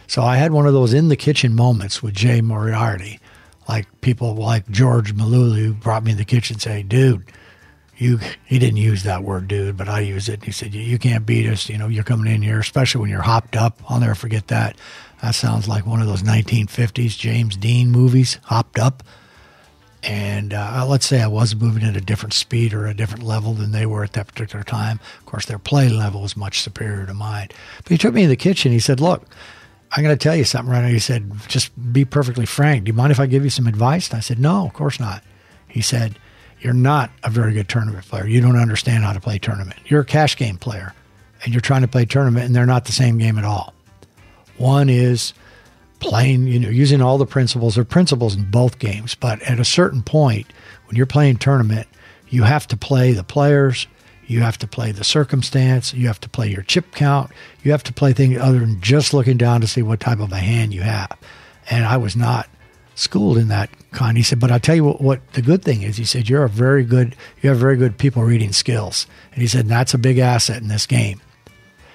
[0.08, 3.20] So I had one of those in the kitchen moments with Jay Moriarty.
[3.72, 7.24] Like people like George Malulu brought me in the kitchen and say, dude,
[7.96, 10.34] you, he didn't use that word, dude, but I used it.
[10.34, 11.70] And He said, you can't beat us.
[11.70, 13.80] You know, you're coming in here, especially when you're hopped up.
[13.88, 14.76] I'll never forget that.
[15.22, 19.04] That sounds like one of those 1950s James Dean movies, hopped up.
[20.04, 23.54] And uh, let's say I was moving at a different speed or a different level
[23.54, 25.00] than they were at that particular time.
[25.20, 27.48] Of course, their play level was much superior to mine.
[27.84, 28.74] But he took me in the kitchen.
[28.74, 29.28] He said, Look,
[29.92, 30.88] I'm going to tell you something right now.
[30.88, 32.86] He said, Just be perfectly frank.
[32.86, 34.10] Do you mind if I give you some advice?
[34.10, 35.24] And I said, No, of course not.
[35.68, 36.18] He said,
[36.62, 38.26] You're not a very good tournament player.
[38.26, 39.80] You don't understand how to play tournament.
[39.86, 40.94] You're a cash game player,
[41.44, 43.74] and you're trying to play tournament, and they're not the same game at all.
[44.58, 45.34] One is
[46.00, 49.16] playing, you know, using all the principles or principles in both games.
[49.16, 50.48] But at a certain point,
[50.86, 51.88] when you're playing tournament,
[52.30, 53.88] you have to play the players,
[54.32, 57.32] you have to play the circumstance, you have to play your chip count,
[57.64, 60.32] you have to play things other than just looking down to see what type of
[60.32, 61.12] a hand you have.
[61.70, 62.50] And I was not
[62.96, 64.18] schooled in that kind.
[64.18, 65.98] He said, but I'll tell you what, what the good thing is.
[65.98, 69.08] He said, you're a very good, you have very good people reading skills.
[69.34, 71.22] And he said, that's a big asset in this game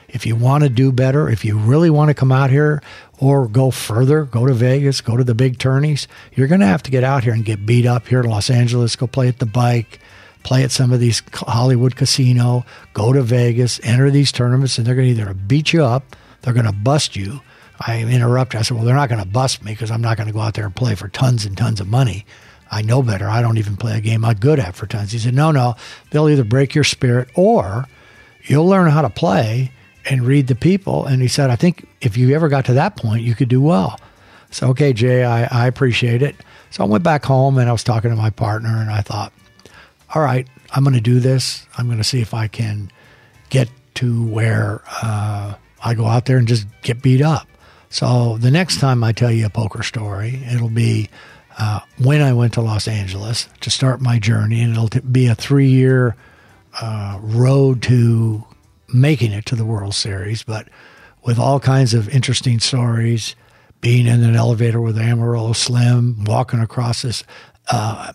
[0.08, 2.82] if you want to do better, if you really want to come out here
[3.18, 6.82] or go further, go to Vegas, go to the big tourneys, you're going to have
[6.84, 9.38] to get out here and get beat up here in Los Angeles, go play at
[9.38, 10.00] the bike,
[10.46, 14.94] play at some of these Hollywood casino, go to Vegas, enter these tournaments, and they're
[14.94, 17.40] going to either beat you up, they're going to bust you.
[17.80, 18.60] I interrupted.
[18.60, 20.38] I said, well, they're not going to bust me because I'm not going to go
[20.38, 22.24] out there and play for tons and tons of money.
[22.70, 23.28] I know better.
[23.28, 25.10] I don't even play a game I'm good at for tons.
[25.10, 25.74] He said, no, no,
[26.10, 27.86] they'll either break your spirit or
[28.44, 29.72] you'll learn how to play
[30.08, 31.06] and read the people.
[31.06, 33.60] And he said, I think if you ever got to that point, you could do
[33.60, 33.98] well.
[34.52, 36.36] So, okay, Jay, I, I appreciate it.
[36.70, 39.32] So I went back home and I was talking to my partner and I thought,
[40.14, 41.66] all right, I'm going to do this.
[41.76, 42.90] I'm going to see if I can
[43.50, 47.48] get to where uh, I go out there and just get beat up.
[47.88, 51.08] So the next time I tell you a poker story, it'll be
[51.58, 55.34] uh, when I went to Los Angeles to start my journey, and it'll be a
[55.34, 56.16] three year
[56.80, 58.44] uh, road to
[58.92, 60.68] making it to the World Series, but
[61.24, 63.34] with all kinds of interesting stories,
[63.80, 67.24] being in an elevator with Amarillo Slim, walking across this
[67.70, 68.12] uh,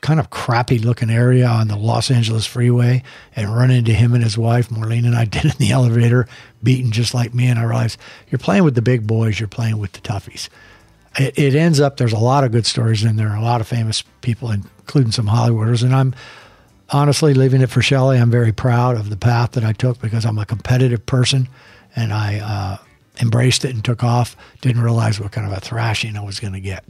[0.00, 3.02] kind of crappy looking area on the Los Angeles freeway
[3.36, 4.68] and run into him and his wife.
[4.68, 6.26] Marlene and I did in the elevator,
[6.62, 7.46] beaten just like me.
[7.46, 7.98] And I realized
[8.30, 10.48] you're playing with the big boys, you're playing with the toughies.
[11.18, 13.68] It, it ends up, there's a lot of good stories in there, a lot of
[13.68, 15.82] famous people, including some Hollywooders.
[15.82, 16.14] And I'm
[16.90, 18.18] honestly leaving it for Shelley.
[18.18, 21.48] I'm very proud of the path that I took because I'm a competitive person
[21.94, 22.84] and I uh,
[23.20, 24.36] embraced it and took off.
[24.60, 26.84] Didn't realize what kind of a thrashing I was going to get.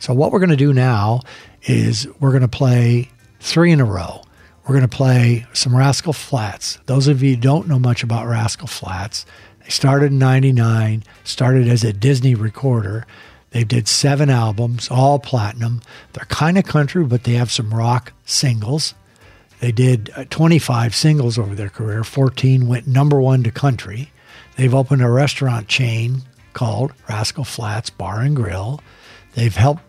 [0.00, 1.22] So, what we're going to do now
[1.64, 3.10] is we're going to play
[3.40, 4.22] three in a row.
[4.66, 6.78] We're going to play some Rascal Flatts.
[6.86, 9.26] Those of you don't know much about Rascal Flatts,
[9.62, 13.06] they started in 99, started as a Disney recorder.
[13.50, 15.80] They did seven albums, all platinum.
[16.12, 18.94] They're kind of country, but they have some rock singles.
[19.60, 22.04] They did uh, 25 singles over their career.
[22.04, 24.10] 14 went number one to country.
[24.56, 28.80] They've opened a restaurant chain called Rascal Flatts Bar and Grill.
[29.34, 29.82] They've helped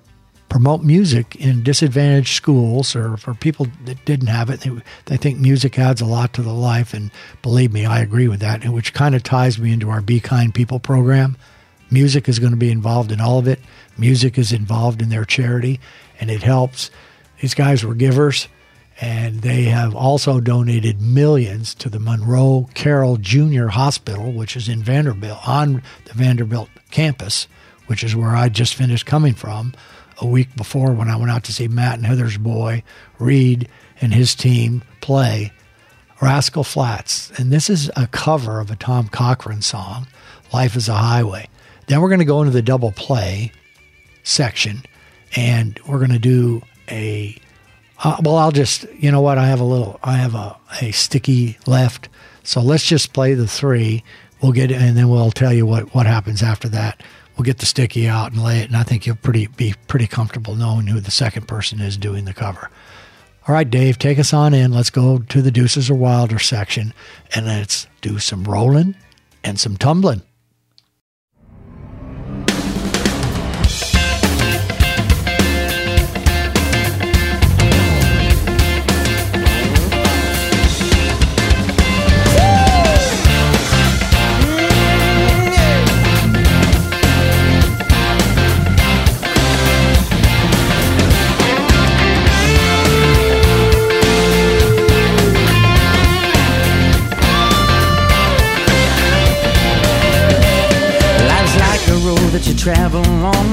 [0.56, 4.62] promote music in disadvantaged schools or for people that didn't have it.
[4.62, 4.72] They,
[5.04, 8.40] they think music adds a lot to the life, and believe me, I agree with
[8.40, 11.36] that, which kind of ties me into our Be Kind People program.
[11.92, 13.60] Music is going to be involved in all of it.
[13.98, 15.82] Music is involved in their charity,
[16.22, 16.90] and it helps.
[17.42, 18.48] These guys were givers,
[19.02, 23.68] and they have also donated millions to the Monroe Carell Jr.
[23.68, 27.50] Hospital, which is in Vanderbilt, on the Vanderbilt campus,
[27.88, 29.74] which is where I just finished coming from
[30.20, 32.84] a week before when I went out to see Matt and Heather's boy,
[33.20, 33.68] Reed,
[34.02, 35.52] and his team play
[36.22, 37.32] Rascal Flatts.
[37.38, 40.08] And this is a cover of a Tom Cochrane song,
[40.54, 41.50] Life is a Highway.
[41.88, 43.52] Then we're going to go into the double play
[44.24, 44.84] section
[45.36, 47.38] and we're going to do a.
[48.04, 49.38] Uh, well, I'll just, you know what?
[49.38, 52.10] I have a little, I have a, a sticky left.
[52.44, 54.04] So let's just play the three.
[54.42, 57.02] We'll get, and then we'll tell you what, what happens after that
[57.36, 60.08] we'll get the sticky out and lay it, and I think you'll pretty be pretty
[60.08, 62.70] comfortable knowing who the second person is doing the cover.
[63.48, 64.72] All right, Dave, take us on in.
[64.72, 66.94] Let's go to the Deuces or Wilder section,
[67.34, 68.96] and let's do some rolling
[69.44, 70.24] and some tumbling.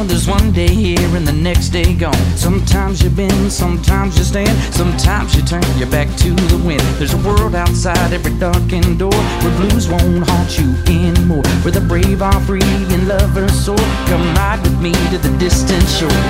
[0.09, 2.15] There's one day here and the next day gone.
[2.37, 6.83] Sometimes you bend, sometimes you stand, sometimes you turn your back to the wind.
[6.99, 11.45] There's a world outside every darkened door where blues won't haunt you anymore.
[11.63, 13.79] Where the brave are free and lovers soar.
[14.07, 16.23] Come ride with me to the distant shore.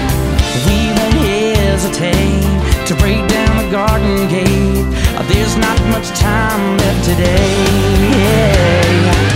[0.66, 4.82] We won't hesitate to break down the garden gate.
[5.28, 8.12] There's not much time left today.
[9.06, 9.31] Life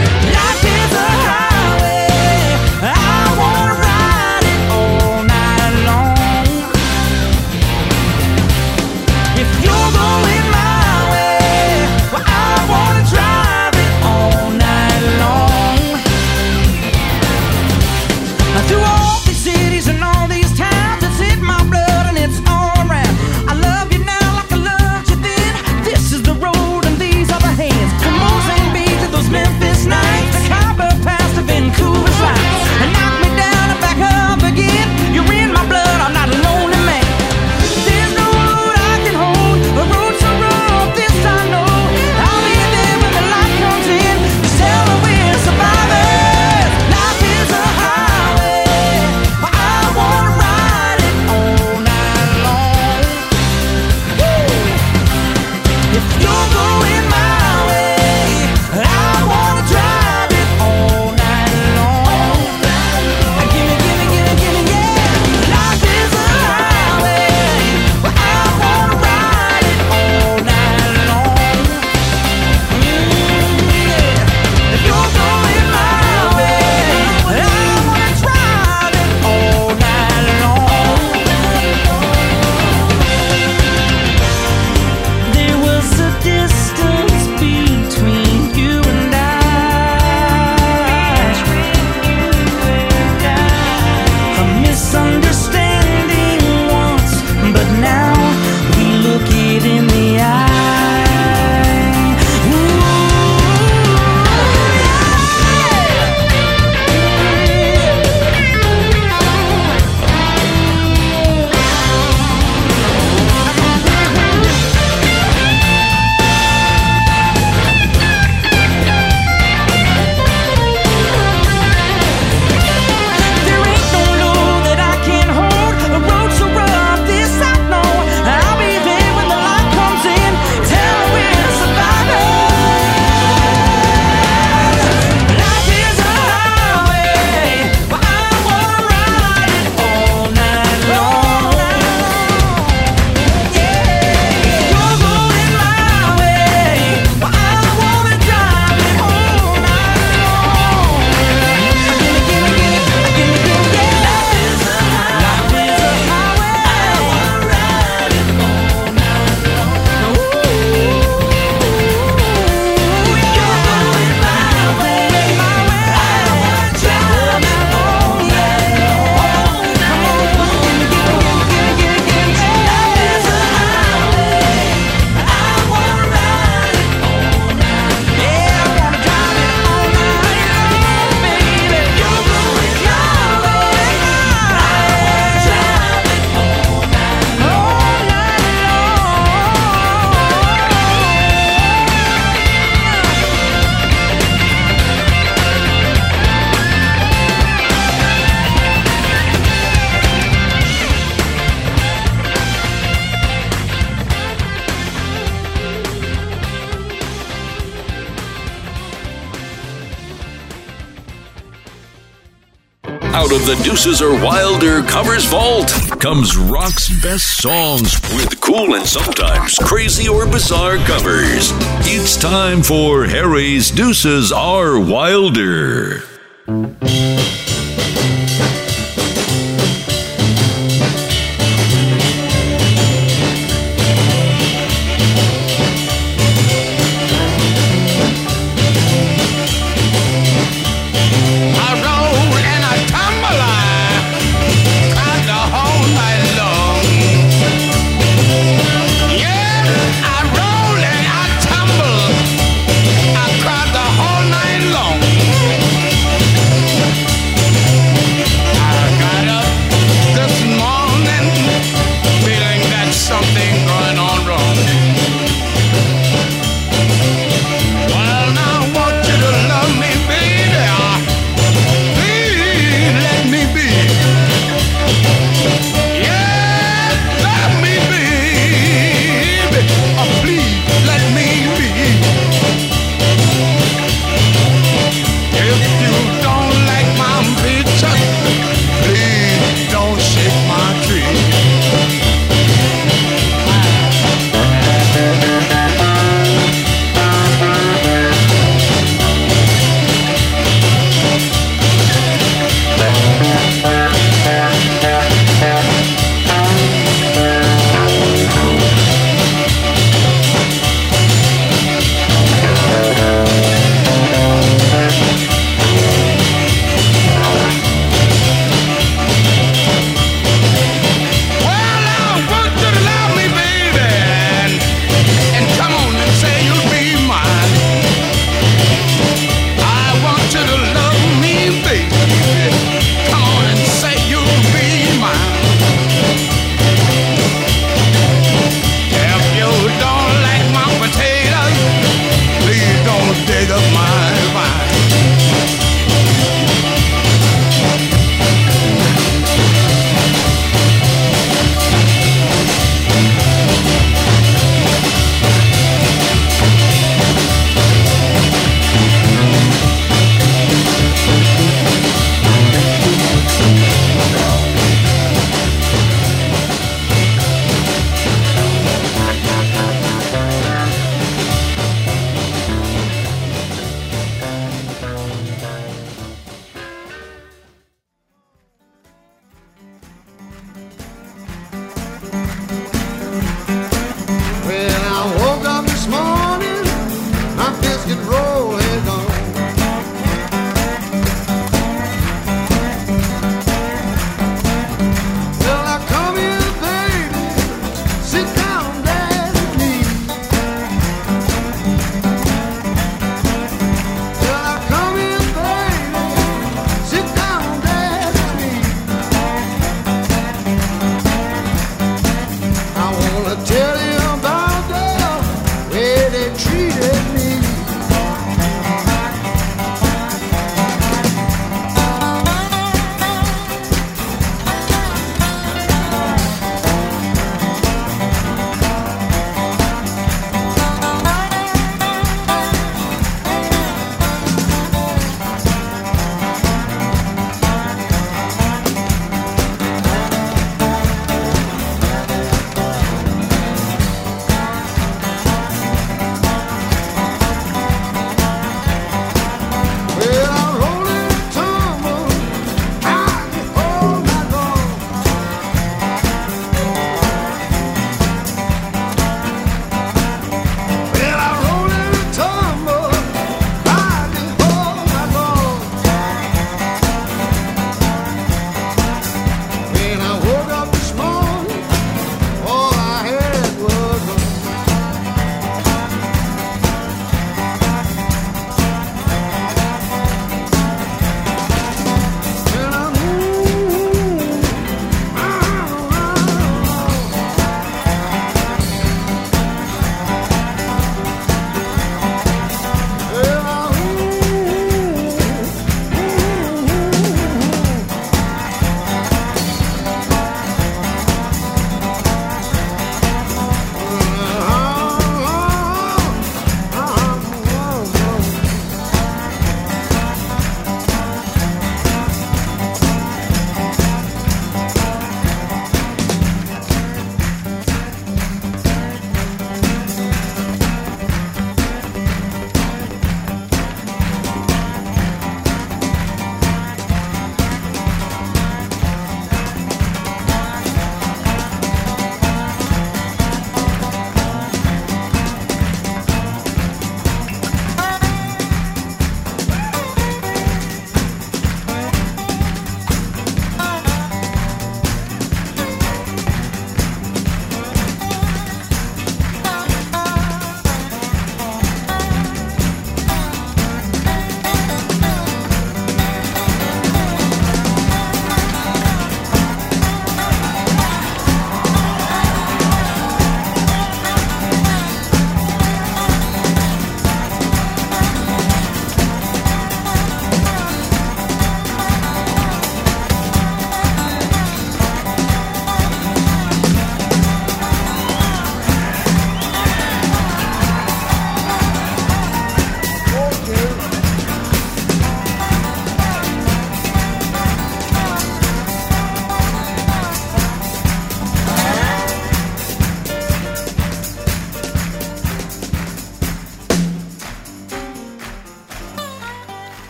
[213.37, 215.69] of the Deuces Are Wilder Covers Vault
[216.01, 221.51] comes rock's best songs with cool and sometimes crazy or bizarre covers.
[221.85, 226.16] It's time for Harry's Deuces are Wilder.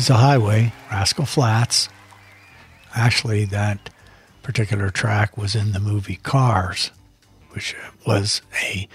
[0.00, 1.90] Is a Highway, Rascal Flatts.
[2.94, 3.90] Actually, that
[4.42, 6.90] particular track was in the movie Cars,
[7.50, 8.88] which uh, was a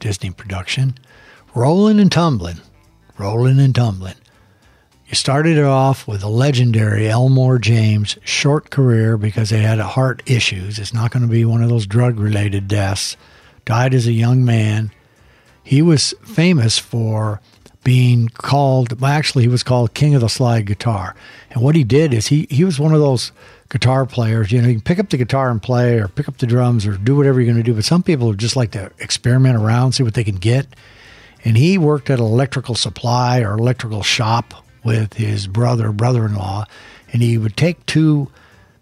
[0.00, 0.98] Disney production.
[1.54, 2.60] Rolling and Tumbling,
[3.16, 4.16] Rolling and Tumbling.
[5.08, 10.22] You started it off with a legendary Elmore James short career because they had heart
[10.26, 10.78] issues.
[10.78, 13.16] It's not going to be one of those drug related deaths.
[13.64, 14.90] Died as a young man.
[15.64, 17.40] He was famous for
[17.82, 21.14] being called, well, actually, he was called King of the Slide Guitar.
[21.50, 23.32] And what he did is he, he was one of those
[23.70, 24.52] guitar players.
[24.52, 26.86] You know, you can pick up the guitar and play, or pick up the drums,
[26.86, 27.74] or do whatever you're going to do.
[27.74, 30.66] But some people just like to experiment around, see what they can get.
[31.44, 34.52] And he worked at an electrical supply or electrical shop
[34.84, 36.66] with his brother, brother in law.
[37.12, 38.30] And he would take two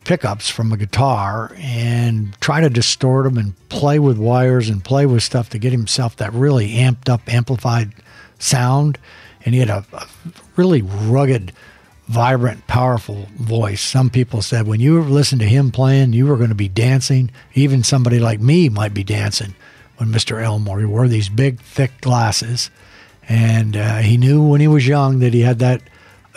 [0.04, 5.06] pickups from a guitar and try to distort them and play with wires and play
[5.06, 7.92] with stuff to get himself that really amped up, amplified
[8.38, 8.98] sound.
[9.44, 10.06] And he had a, a
[10.56, 11.52] really rugged,
[12.06, 13.80] vibrant, powerful voice.
[13.80, 17.30] Some people said when you listen to him playing, you were going to be dancing.
[17.54, 19.54] Even somebody like me might be dancing
[19.98, 20.42] when Mr.
[20.42, 20.78] Elmore.
[20.80, 22.70] He wore these big, thick glasses,
[23.28, 25.82] and uh, he knew when he was young that he had that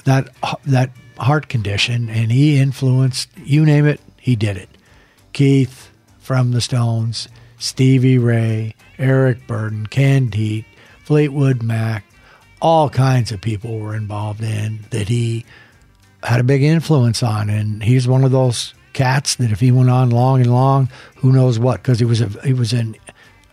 [0.03, 0.29] that
[0.65, 4.69] that heart condition, and he influenced you name it, he did it.
[5.33, 5.89] Keith
[6.19, 7.27] from the Stones,
[7.57, 10.65] Stevie Ray, Eric Burdon, Canned Heat,
[11.03, 12.05] Fleetwood Mac,
[12.61, 15.45] all kinds of people were involved in that he
[16.23, 17.49] had a big influence on.
[17.49, 21.31] And he's one of those cats that if he went on long and long, who
[21.31, 22.95] knows what, because he was a he was an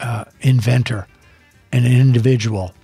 [0.01, 1.07] uh, inventor
[1.72, 2.74] and an individual.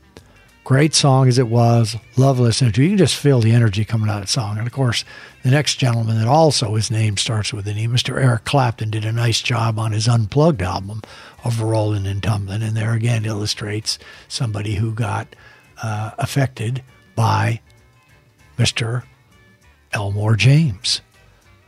[0.64, 2.82] Great song as it was, love listening to.
[2.82, 4.56] You can just feel the energy coming out of the song.
[4.56, 5.04] And of course,
[5.42, 8.18] the next gentleman that also his name starts with an E, Mr.
[8.18, 11.02] Eric Clapton, did a nice job on his Unplugged album
[11.44, 15.36] of Rolling and Tumbling, and there again illustrates somebody who got
[15.82, 16.82] uh, affected
[17.14, 17.60] by
[18.56, 19.02] Mr.
[19.92, 21.02] Elmore James.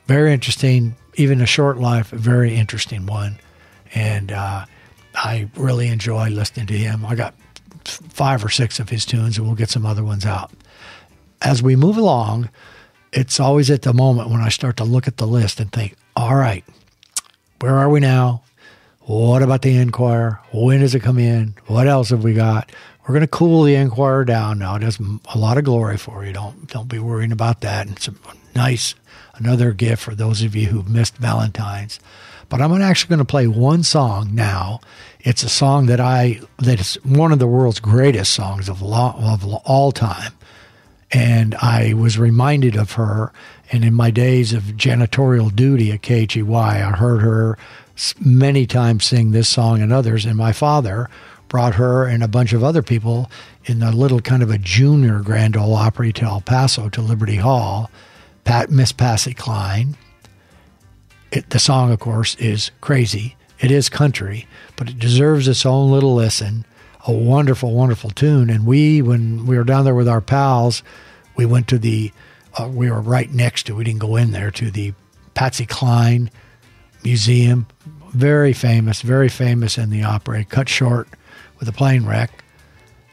[0.07, 3.38] Very interesting, even a short life, a very interesting one.
[3.94, 4.64] And uh,
[5.14, 7.05] I really enjoy listening to him.
[7.05, 7.34] I got
[7.89, 10.51] five or six of his tunes, and we'll get some other ones out.
[11.43, 12.51] As we move along,
[13.12, 15.97] it's always at the moment when I start to look at the list and think,
[16.14, 16.64] all right,
[17.61, 18.43] where are we now?
[19.01, 20.41] What about the Enquirer?
[20.53, 21.55] When does it come in?
[21.66, 22.72] What else have we got?
[23.03, 24.74] We're going to cool the Enquirer down now.
[24.74, 24.99] It has
[25.32, 26.32] a lot of glory for you.
[26.32, 27.89] Don't don't be worrying about that.
[27.89, 28.14] It's a
[28.57, 28.97] nice
[29.34, 32.01] another gift for those of you who've missed Valentine's.
[32.49, 34.80] But I'm actually going to play one song now.
[35.26, 39.44] It's a song that I that is one of the world's greatest songs of of
[39.64, 40.32] all time.
[41.10, 43.32] And I was reminded of her.
[43.72, 47.58] And in my days of janitorial duty at KGY, I heard her
[48.20, 50.24] many times sing this song and others.
[50.24, 51.10] And my father
[51.48, 53.28] brought her and a bunch of other people
[53.64, 57.36] in a little kind of a junior Grand Ole Opry to El Paso to Liberty
[57.36, 57.90] Hall.
[58.44, 59.96] Pat, Miss Patsy Cline.
[61.32, 63.34] It, the song, of course, is crazy.
[63.61, 64.46] It is country,
[64.76, 66.64] but it deserves its own little listen.
[67.07, 68.50] A wonderful, wonderful tune.
[68.50, 70.82] And we, when we were down there with our pals,
[71.36, 72.12] we went to the,
[72.59, 74.92] uh, we were right next to, we didn't go in there, to the
[75.34, 76.30] Patsy Cline
[77.04, 77.66] Museum.
[78.11, 80.44] Very famous, very famous in the opera.
[80.44, 81.09] Cut short
[81.59, 82.42] with a plane wreck.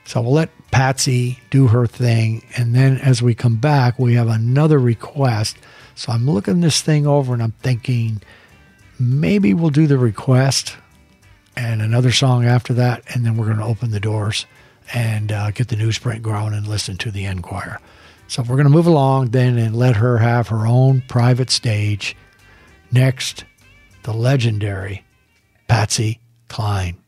[0.05, 2.43] So we'll let Patsy do her thing.
[2.57, 5.57] And then as we come back, we have another request.
[5.95, 8.21] So I'm looking this thing over and I'm thinking
[8.99, 10.77] maybe we'll do the request
[11.55, 13.03] and another song after that.
[13.13, 14.45] And then we're going to open the doors
[14.93, 17.79] and uh, get the newsprint going and listen to the Enquirer.
[18.27, 22.15] So we're going to move along then and let her have her own private stage.
[22.91, 23.45] Next,
[24.03, 25.03] the legendary
[25.67, 27.02] Patsy Cline.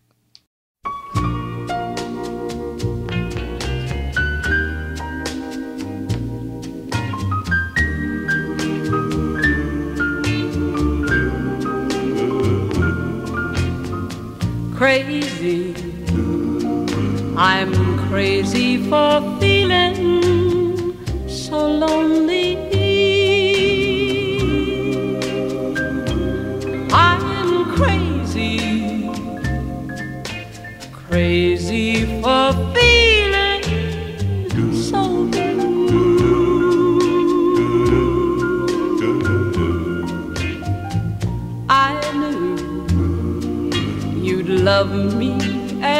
[14.86, 15.73] Crazy,
[17.36, 17.73] I'm
[18.07, 19.97] crazy for feeling
[21.27, 22.34] so lonely.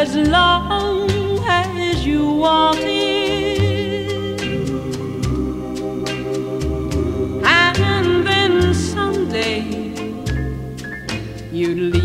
[0.06, 1.10] As long
[1.48, 4.06] as you wanted.
[7.44, 9.64] And then someday
[11.52, 12.05] you'd leave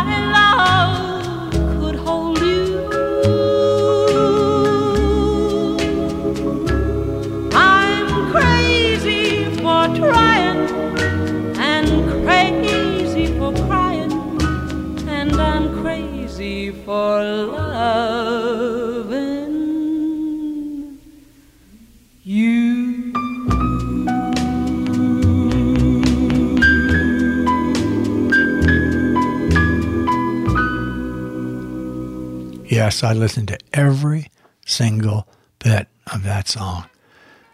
[32.91, 34.27] Yes, I listened to every
[34.65, 35.25] single
[35.59, 36.89] bit of that song.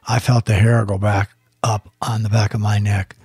[0.07, 1.30] I felt the hair go back
[1.61, 3.15] up on the back of my neck.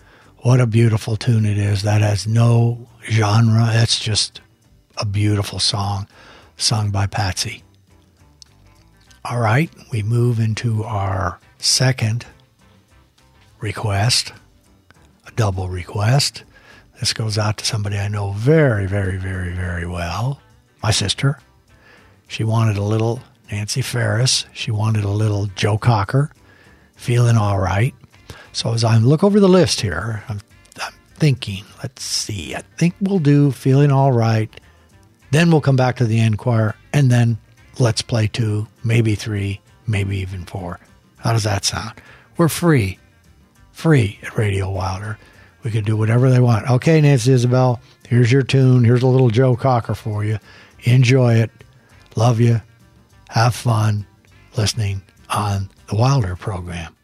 [0.40, 1.80] What a beautiful tune it is.
[1.84, 3.70] That has no genre.
[3.72, 4.42] It's just
[4.98, 6.06] a beautiful song
[6.58, 7.62] sung by Patsy.
[9.24, 12.26] All right, we move into our second
[13.58, 14.34] request,
[15.26, 16.44] a double request.
[17.00, 20.42] This goes out to somebody I know very, very, very, very well,
[20.82, 21.38] my sister.
[22.32, 24.46] She wanted a little Nancy Ferris.
[24.54, 26.32] She wanted a little Joe Cocker,
[26.96, 27.94] feeling all right.
[28.54, 30.40] So as I look over the list here, I'm,
[30.80, 34.48] I'm thinking, let's see, I think we'll do feeling all right.
[35.30, 37.36] Then we'll come back to the Enquirer, and then
[37.78, 40.80] let's play two, maybe three, maybe even four.
[41.18, 42.00] How does that sound?
[42.38, 42.98] We're free,
[43.72, 45.18] free at Radio Wilder.
[45.64, 46.70] We can do whatever they want.
[46.70, 47.78] Okay, Nancy Isabel,
[48.08, 48.84] here's your tune.
[48.84, 50.38] Here's a little Joe Cocker for you.
[50.84, 51.50] Enjoy it.
[52.16, 52.60] Love you.
[53.30, 54.06] Have fun
[54.56, 56.94] listening on the Wilder program.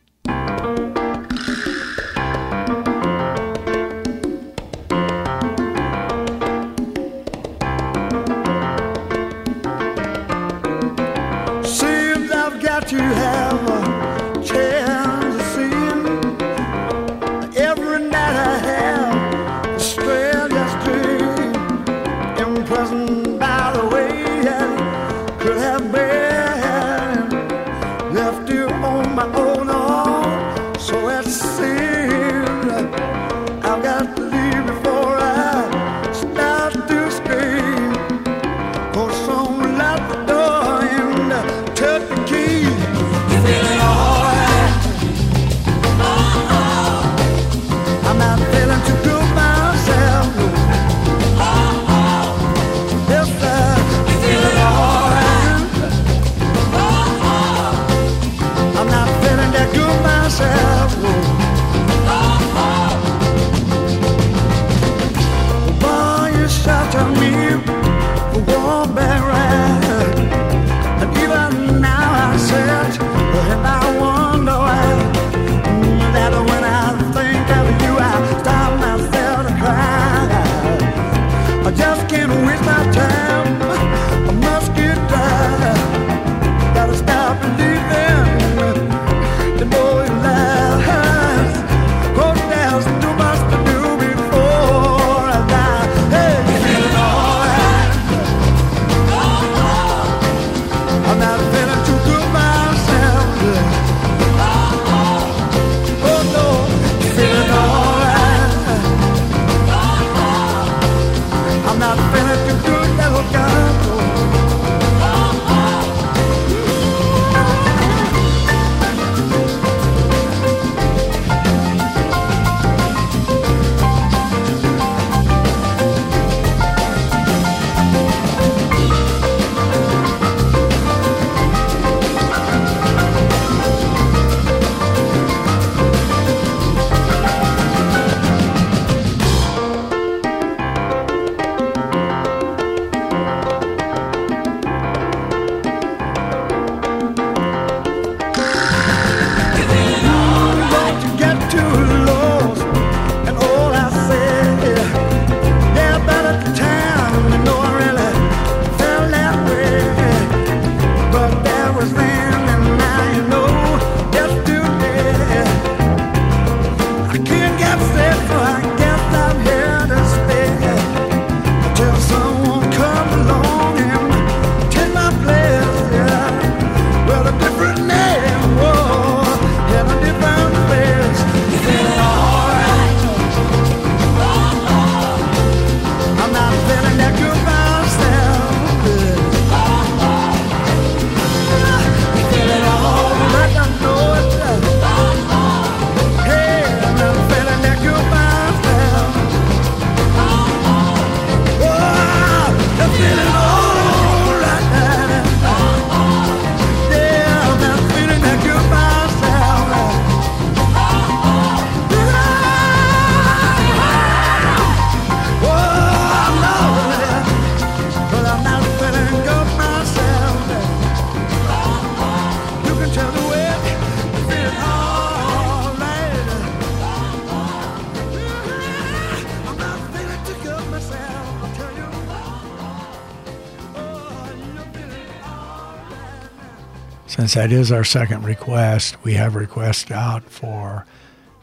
[237.28, 240.86] Since that is our second request, we have requests out for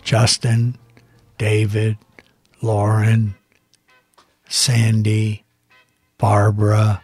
[0.02, 0.80] Justin,
[1.38, 2.00] David,
[2.60, 3.36] Lauren,
[4.50, 5.46] Sandy,
[6.18, 7.04] Barbara.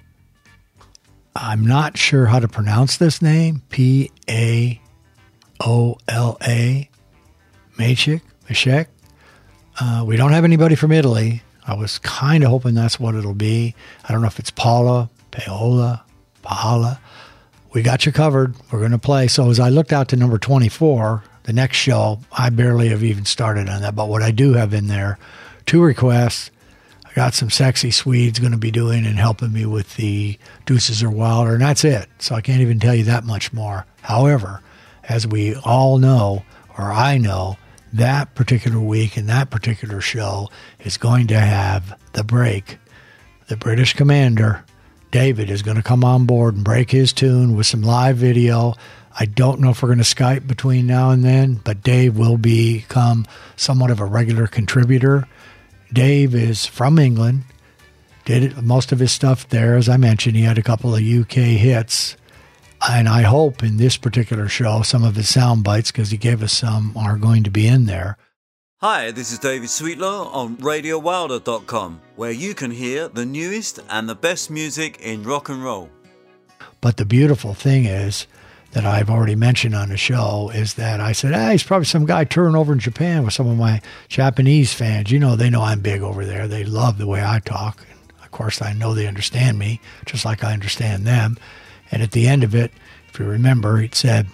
[1.35, 3.61] I'm not sure how to pronounce this name.
[3.69, 4.81] P A
[5.59, 6.89] O L A.
[7.77, 8.87] Machik, Mashek.
[9.79, 11.43] Uh, we don't have anybody from Italy.
[11.67, 13.75] I was kind of hoping that's what it'll be.
[14.03, 16.03] I don't know if it's Paula, Paola,
[16.41, 16.99] Paola.
[17.73, 18.55] We got you covered.
[18.71, 19.27] We're going to play.
[19.27, 23.25] So as I looked out to number 24, the next show, I barely have even
[23.25, 23.95] started on that.
[23.95, 25.17] But what I do have in there,
[25.65, 26.51] two requests.
[27.05, 31.03] I got some sexy Swedes going to be doing and helping me with the Deuces
[31.03, 32.07] Are Wilder, and that's it.
[32.19, 33.85] So I can't even tell you that much more.
[34.01, 34.61] However,
[35.03, 36.43] as we all know,
[36.77, 37.57] or I know,
[37.93, 40.49] that particular week and that particular show
[40.79, 42.77] is going to have the break.
[43.47, 44.63] The British commander,
[45.11, 48.75] David, is going to come on board and break his tune with some live video.
[49.19, 52.37] I don't know if we're going to Skype between now and then, but Dave will
[52.37, 53.27] become
[53.57, 55.27] somewhat of a regular contributor.
[55.91, 57.43] Dave is from England,
[58.23, 59.75] did most of his stuff there.
[59.75, 62.15] As I mentioned, he had a couple of UK hits.
[62.89, 66.41] And I hope in this particular show, some of his sound bites, because he gave
[66.41, 68.17] us some, are going to be in there.
[68.83, 74.15] Hi, this is David Sweetlaw on RadioWilder.com, where you can hear the newest and the
[74.15, 75.91] best music in rock and roll.
[76.81, 78.25] But the beautiful thing is
[78.71, 82.07] that I've already mentioned on the show is that I said, ah, he's probably some
[82.07, 85.11] guy touring over in Japan with some of my Japanese fans.
[85.11, 86.47] You know, they know I'm big over there.
[86.47, 87.85] They love the way I talk.
[87.87, 91.37] And of course, I know they understand me, just like I understand them.
[91.91, 92.71] And at the end of it,
[93.09, 94.25] if you remember, it said,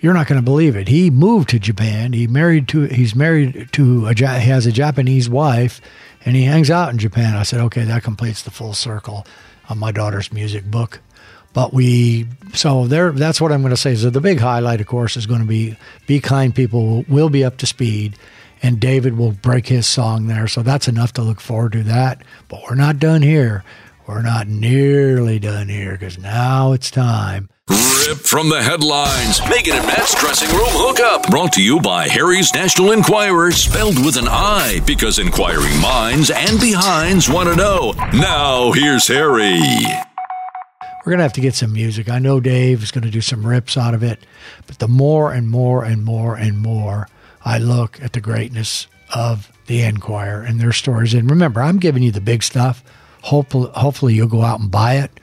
[0.00, 0.88] "You're not going to believe it.
[0.88, 2.12] He moved to Japan.
[2.12, 2.82] He married to.
[2.82, 4.06] He's married to.
[4.06, 5.80] A, he has a Japanese wife,
[6.24, 9.26] and he hangs out in Japan." I said, "Okay, that completes the full circle
[9.68, 11.00] on my daughter's music book."
[11.52, 13.10] But we, so there.
[13.10, 13.94] That's what I'm going to say.
[13.96, 17.44] So the big highlight, of course, is going to be "Be Kind." People will be
[17.44, 18.16] up to speed,
[18.62, 20.46] and David will break his song there.
[20.46, 22.22] So that's enough to look forward to that.
[22.48, 23.64] But we're not done here.
[24.06, 27.48] We're not nearly done here because now it's time.
[27.70, 29.38] Rip from the headlines.
[29.42, 31.30] Meghan and Matt's dressing room hookup.
[31.30, 36.58] Brought to you by Harry's National Enquirer, spelled with an I, because inquiring minds and
[36.58, 37.92] behinds want to know.
[38.12, 39.60] Now, here's Harry.
[41.06, 42.08] We're going to have to get some music.
[42.10, 44.18] I know Dave is going to do some rips out of it,
[44.66, 47.06] but the more and more and more and more
[47.44, 51.14] I look at the greatness of the Enquirer and their stories.
[51.14, 52.82] And remember, I'm giving you the big stuff.
[53.22, 55.19] Hopefully, hopefully you'll go out and buy it.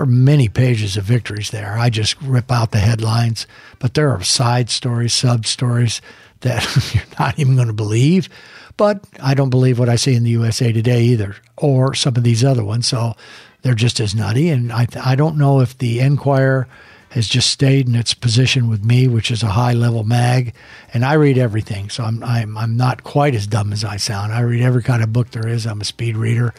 [0.00, 1.76] There are many pages of victories there.
[1.76, 3.46] I just rip out the headlines,
[3.80, 6.00] but there are side stories, sub stories
[6.40, 6.64] that
[6.94, 8.30] you're not even going to believe.
[8.78, 12.22] But I don't believe what I see in the USA Today either, or some of
[12.22, 12.88] these other ones.
[12.88, 13.14] So
[13.60, 14.48] they're just as nutty.
[14.48, 16.66] And I, I don't know if the Enquirer
[17.10, 20.54] has just stayed in its position with me, which is a high level mag,
[20.94, 21.90] and I read everything.
[21.90, 24.32] So I'm, I'm I'm not quite as dumb as I sound.
[24.32, 25.66] I read every kind of book there is.
[25.66, 26.54] I'm a speed reader,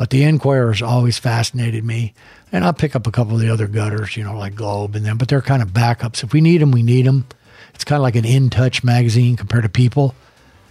[0.00, 2.14] but the Enquirer has always fascinated me.
[2.50, 5.04] And I'll pick up a couple of the other gutters, you know, like Globe and
[5.04, 6.24] them, but they're kind of backups.
[6.24, 7.26] If we need them, we need them.
[7.74, 10.14] It's kind of like an In Touch magazine compared to People,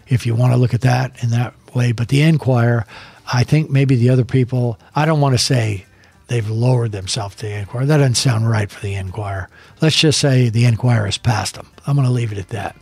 [0.07, 1.91] if you want to look at that in that way.
[1.91, 2.87] But the Enquirer,
[3.31, 5.85] I think maybe the other people, I don't want to say
[6.25, 7.85] they've lowered themselves to the Enquirer.
[7.85, 9.47] That doesn't sound right for the Enquirer.
[9.79, 11.69] Let's just say the Enquirer has passed them.
[11.85, 12.75] I'm going to leave it at that.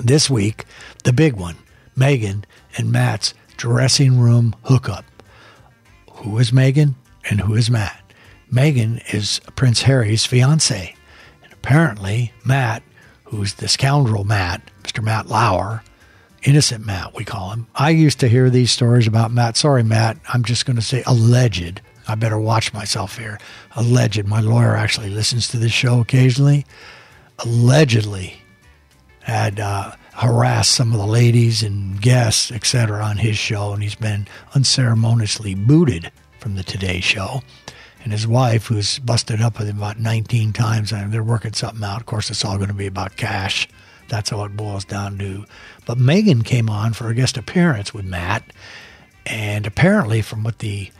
[0.00, 0.64] This week,
[1.04, 1.56] the big one,
[1.94, 2.44] Meghan
[2.78, 5.04] and Matt's dressing room hookup.
[6.18, 6.96] Who is Meghan
[7.30, 8.02] and who is Matt?
[8.52, 10.94] Meghan is Prince Harry's fiance.
[11.44, 12.82] And apparently, Matt,
[13.24, 15.02] who's the scoundrel Matt, Mr.
[15.02, 15.84] Matt Lauer,
[16.42, 17.68] innocent Matt, we call him.
[17.76, 19.56] I used to hear these stories about Matt.
[19.56, 21.82] Sorry, Matt, I'm just going to say alleged.
[22.08, 23.38] I better watch myself here.
[23.76, 24.26] Alleged.
[24.26, 26.66] My lawyer actually listens to this show occasionally.
[27.44, 28.42] Allegedly
[29.20, 33.94] had uh, harassed some of the ladies and guests, etc., on his show, and he's
[33.94, 37.40] been unceremoniously booted from the Today Show
[38.02, 41.84] and his wife, who's busted up with him about 19 times, and they're working something
[41.84, 42.00] out.
[42.00, 43.68] Of course, it's all going to be about cash.
[44.08, 45.44] That's how it boils down to.
[45.86, 48.42] But Meghan came on for a guest appearance with Matt,
[49.24, 50.90] and apparently, from what the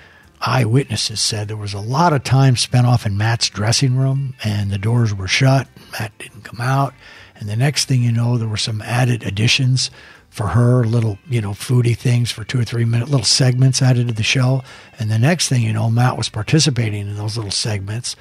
[0.42, 4.70] eyewitnesses said, there was a lot of time spent off in Matt's dressing room, and
[4.70, 5.66] the doors were shut.
[5.98, 6.94] Matt didn't come out.
[7.38, 9.90] And the next thing you know, there were some added additions
[10.28, 14.08] for her, little, you know, foodie things for two or three minute little segments added
[14.08, 14.62] to the show.
[14.98, 18.16] And the next thing you know, Matt was participating in those little segments.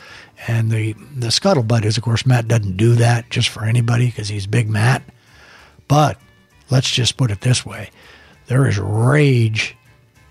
[0.47, 4.29] And the, the scuttlebutt is, of course, Matt doesn't do that just for anybody because
[4.29, 5.03] he's Big Matt.
[5.87, 6.17] But
[6.69, 7.89] let's just put it this way
[8.47, 9.75] there is rage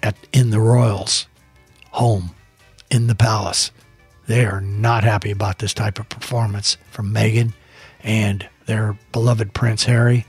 [0.03, 1.27] at, in the Royals'
[1.91, 2.31] home
[2.91, 3.71] in the palace.
[4.27, 7.53] They are not happy about this type of performance from Meghan.
[8.03, 10.27] and their beloved Prince Harry.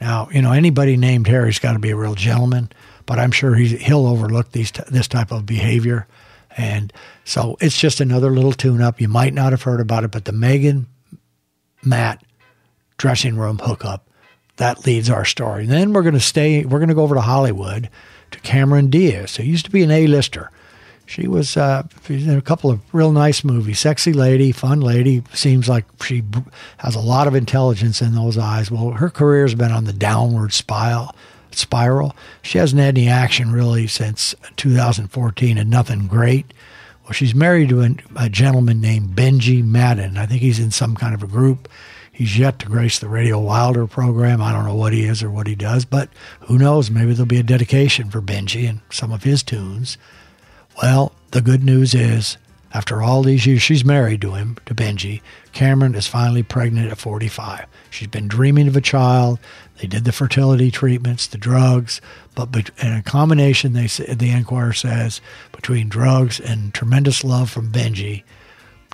[0.00, 2.70] Now, you know, anybody named Harry's got to be a real gentleman,
[3.06, 6.06] but I'm sure he's, he'll overlook these this type of behavior.
[6.56, 6.92] And
[7.24, 9.00] so it's just another little tune up.
[9.00, 10.86] You might not have heard about it, but the Meghan
[11.82, 12.22] Matt
[12.98, 14.06] dressing room hookup
[14.56, 15.64] that leads our story.
[15.64, 17.90] And then we're going to stay, we're going to go over to Hollywood
[18.30, 20.50] to Cameron Diaz, who used to be an A-lister.
[21.06, 23.78] She was uh, in a couple of real nice movies.
[23.78, 25.22] Sexy lady, fun lady.
[25.32, 26.24] Seems like she
[26.78, 28.70] has a lot of intelligence in those eyes.
[28.72, 31.14] Well, her career's been on the downward spiral.
[31.52, 32.14] Spiral.
[32.42, 36.52] She hasn't had any action really since 2014, and nothing great.
[37.04, 40.18] Well, she's married to a, a gentleman named Benji Madden.
[40.18, 41.68] I think he's in some kind of a group.
[42.10, 44.42] He's yet to grace the Radio Wilder program.
[44.42, 46.08] I don't know what he is or what he does, but
[46.40, 46.90] who knows?
[46.90, 49.98] Maybe there'll be a dedication for Benji and some of his tunes.
[50.82, 52.36] Well, the good news is,
[52.72, 55.22] after all these years, she's married to him, to Benji.
[55.52, 57.66] Cameron is finally pregnant at 45.
[57.88, 59.38] She's been dreaming of a child.
[59.80, 62.00] They did the fertility treatments, the drugs,
[62.34, 65.22] but in a combination, they the Enquirer says,
[65.52, 68.24] between drugs and tremendous love from Benji,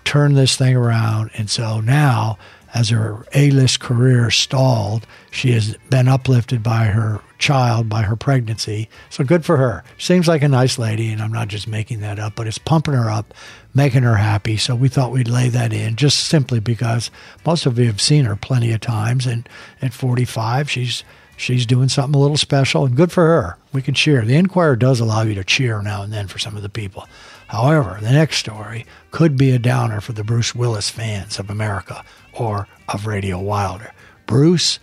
[0.04, 1.30] turned this thing around.
[1.34, 2.38] And so now
[2.74, 8.88] as her A-list career stalled, she has been uplifted by her child, by her pregnancy.
[9.10, 9.84] So good for her.
[9.98, 12.94] Seems like a nice lady, and I'm not just making that up, but it's pumping
[12.94, 13.34] her up,
[13.74, 14.56] making her happy.
[14.56, 17.10] So we thought we'd lay that in just simply because
[17.44, 19.46] most of you have seen her plenty of times, and
[19.82, 21.04] at 45, she's
[21.36, 23.58] she's doing something a little special, and good for her.
[23.72, 24.24] We can cheer.
[24.24, 27.08] The Enquirer does allow you to cheer now and then for some of the people.
[27.48, 32.04] However, the next story could be a downer for the Bruce Willis fans of America
[32.32, 33.92] or of Radio Wilder.
[34.26, 34.78] Bruce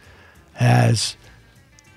[0.53, 1.15] has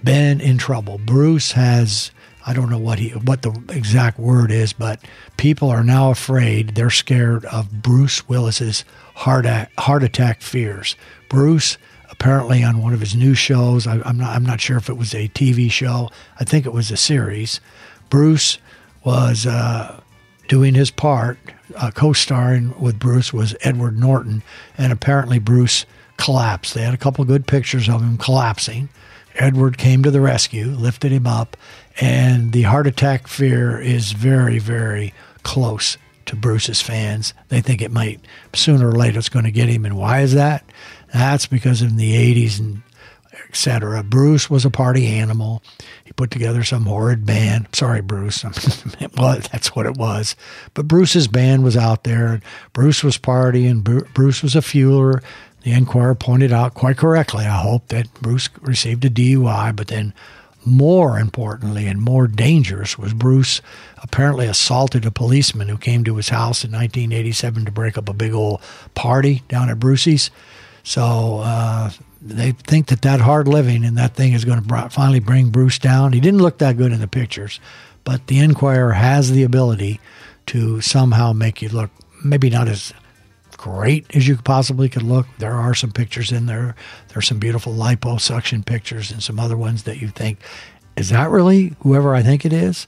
[0.03, 0.99] been in trouble.
[0.99, 2.11] Bruce has
[2.45, 5.01] I don't know what he what the exact word is, but
[5.37, 6.75] people are now afraid.
[6.75, 8.85] They're scared of Bruce Willis's
[9.15, 9.47] heart
[9.79, 10.97] heart attack fears.
[11.29, 11.79] Bruce
[12.11, 13.87] apparently on one of his new shows.
[13.87, 16.11] I, am not I'm not sure if it was a TV show.
[16.39, 17.61] I think it was a series.
[18.11, 18.59] Bruce
[19.05, 20.01] was uh,
[20.49, 21.39] doing his part.
[21.77, 24.43] Uh, co-starring with Bruce was Edward Norton,
[24.77, 25.87] and apparently Bruce
[26.17, 26.75] collapsed.
[26.75, 28.89] They had a couple good pictures of him collapsing.
[29.37, 31.57] Edward came to the rescue, lifted him up,
[32.01, 35.97] and the heart attack fear is very, very close
[36.27, 37.35] to Bruce's fans.
[37.49, 38.21] They think it might
[38.55, 39.85] sooner or later it's going to get him.
[39.85, 40.65] And why is that?
[41.13, 42.83] That's because in the 80s and
[43.49, 44.03] etc.
[44.03, 45.63] Bruce was a party animal.
[46.05, 47.69] He put together some horrid band.
[47.73, 48.45] Sorry, Bruce.
[49.17, 50.37] well, that's what it was.
[50.75, 52.27] But Bruce's band was out there.
[52.27, 52.43] And
[52.73, 53.83] Bruce was partying.
[53.83, 55.23] Bruce was a fueler.
[55.63, 60.13] The Enquirer pointed out quite correctly, I hope, that Bruce received a DUI, but then
[60.65, 63.61] more importantly and more dangerous was Bruce
[64.03, 68.13] apparently assaulted a policeman who came to his house in 1987 to break up a
[68.13, 68.61] big old
[68.95, 70.31] party down at Brucey's.
[70.83, 71.91] So uh,
[72.25, 75.79] they think that that hard living and that thing is going to finally bring Bruce
[75.79, 76.13] down.
[76.13, 77.59] He didn't look that good in the pictures,
[78.05, 80.01] but the Enquirer has the ability
[80.47, 81.91] to somehow make you look
[82.25, 82.93] maybe not as
[83.57, 85.27] great as you possibly could look.
[85.39, 86.75] There are some pictures in there.
[87.09, 90.39] There's some beautiful liposuction pictures and some other ones that you think,
[90.97, 92.87] is that really whoever I think it is?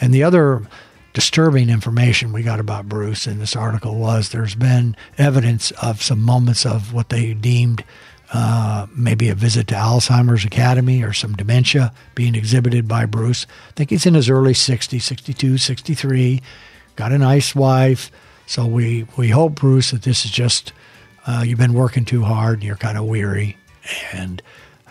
[0.00, 0.66] And the other
[1.14, 6.20] disturbing information we got about Bruce in this article was there's been evidence of some
[6.20, 7.82] moments of what they deemed
[8.32, 13.46] uh, maybe a visit to Alzheimer's Academy or some dementia being exhibited by Bruce.
[13.68, 16.42] I think he's in his early 60s, 62, 63,
[16.96, 18.10] got a nice wife.
[18.46, 20.72] So we, we hope, Bruce, that this is just
[21.26, 23.56] uh, you've been working too hard and you're kind of weary.
[24.12, 24.42] And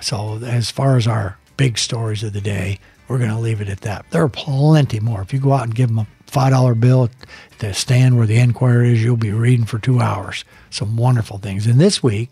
[0.02, 3.70] so, as far as our big stories of the day, we're going to leave it
[3.70, 4.06] at that.
[4.12, 5.22] There are plenty more.
[5.22, 8.38] If you go out and give them a $5 bill at the stand where the
[8.38, 10.44] Enquirer is, you'll be reading for two hours.
[10.70, 11.68] Some wonderful things.
[11.68, 12.32] And this week,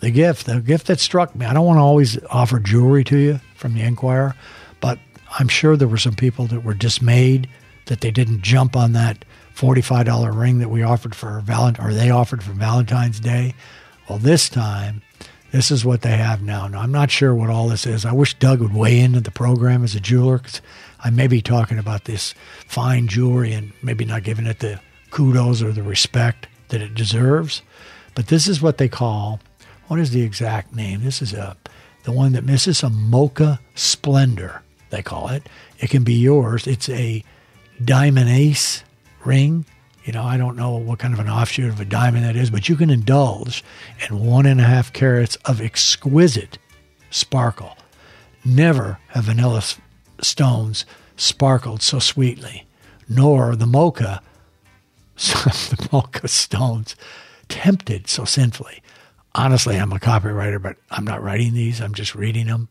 [0.00, 1.46] the gift, the gift that struck me.
[1.46, 4.34] I don't want to always offer jewelry to you from the Enquirer,
[4.80, 4.98] but
[5.38, 7.48] I'm sure there were some people that were dismayed
[7.86, 9.24] that they didn't jump on that
[9.56, 13.54] $45 ring that we offered for Valentine, or they offered for Valentine's Day.
[14.08, 15.02] Well, this time,
[15.50, 16.68] this is what they have now.
[16.68, 18.04] Now, I'm not sure what all this is.
[18.04, 20.60] I wish Doug would weigh into the program as a jeweler because
[21.00, 22.34] I may be talking about this
[22.66, 24.80] fine jewelry and maybe not giving it the
[25.10, 27.62] kudos or the respect that it deserves.
[28.14, 29.40] But this is what they call
[29.88, 31.02] what is the exact name?
[31.02, 31.56] This is a
[32.04, 35.46] the one that misses a mocha splendor, they call it.
[35.78, 36.66] It can be yours.
[36.66, 37.22] It's a
[37.84, 38.84] diamond ace
[39.24, 39.66] ring.
[40.04, 42.50] You know, I don't know what kind of an offshoot of a diamond that is,
[42.50, 43.62] but you can indulge
[44.08, 46.56] in one and a half carats of exquisite
[47.10, 47.76] sparkle.
[48.44, 49.62] Never have vanilla
[50.22, 50.86] stones
[51.16, 52.66] sparkled so sweetly,
[53.08, 54.22] nor the mocha
[55.34, 56.94] the Mocha stones,
[57.48, 58.82] tempted so sinfully.
[59.38, 62.68] Honestly, I'm a copywriter, but I'm not writing these, I'm just reading them.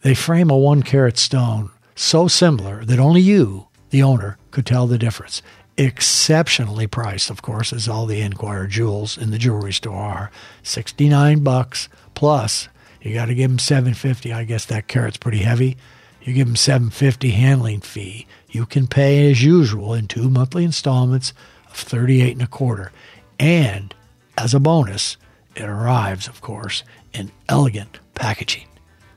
[0.00, 4.86] They frame a one carat stone so similar that only you, the owner, could tell
[4.86, 5.42] the difference.
[5.76, 10.30] Exceptionally priced, of course, as all the Enquire jewels in the jewelry store are.
[10.62, 12.70] 69 bucks plus
[13.02, 14.32] you got to give them 750.
[14.32, 15.76] I guess that carat's pretty heavy.
[16.22, 18.26] You give them 750 handling fee.
[18.48, 21.34] You can pay as usual in two monthly installments
[21.66, 22.92] of 38 and a quarter.
[23.38, 23.94] And
[24.38, 25.18] as a bonus,
[25.58, 28.66] it arrives, of course, in elegant packaging.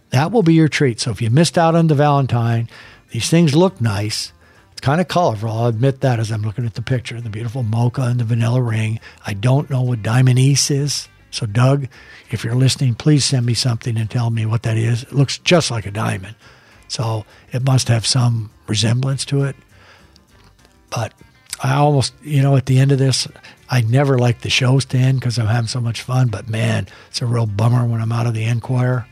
[0.10, 1.00] That will be your treat.
[1.00, 2.70] So if you missed out on the Valentine,
[3.12, 4.34] these things look nice.
[4.72, 5.50] It's kind of colorful.
[5.50, 8.62] I'll admit that as I'm looking at the picture, the beautiful mocha and the vanilla
[8.62, 9.00] ring.
[9.26, 11.08] I don't know what diamond East is.
[11.30, 11.88] So, Doug,
[12.30, 15.04] if you're listening, please send me something and tell me what that is.
[15.04, 16.36] It looks just like a diamond.
[16.90, 19.56] So it must have some resemblance to it.
[20.90, 21.14] But
[21.64, 23.30] I almost, you know, at the end of this,
[23.72, 26.28] I never like the shows to end because I'm having so much fun.
[26.28, 29.08] But man, it's a real bummer when I'm out of the Enquire,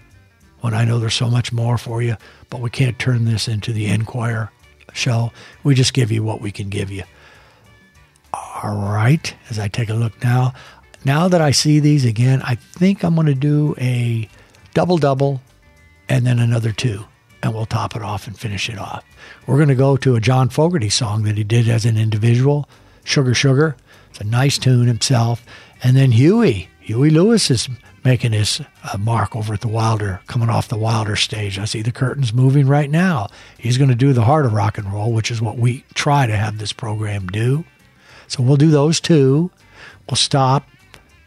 [0.60, 2.18] when I know there's so much more for you.
[2.50, 4.52] But we can't turn this into the Enquire
[4.94, 5.32] show.
[5.64, 7.04] We just give you what we can give you.
[8.34, 10.54] All right, as I take a look now,
[11.06, 14.28] now that I see these again, I think I'm going to do a
[14.74, 15.42] double double
[16.10, 17.06] and then another two,
[17.42, 19.06] and we'll top it off and finish it off.
[19.48, 22.68] We're going to go to a John Fogerty song that he did as an individual,
[23.06, 23.78] Sugar Sugar.
[24.10, 25.46] It's a nice tune himself.
[25.84, 27.70] And then Huey, Huey Lewis is
[28.04, 31.60] making his uh, mark over at the Wilder, coming off the Wilder stage.
[31.60, 33.28] I see the curtains moving right now.
[33.58, 36.26] He's going to do the heart of rock and roll, which is what we try
[36.26, 37.66] to have this program do.
[38.28, 39.52] So we'll do those two.
[40.10, 40.68] We'll stop,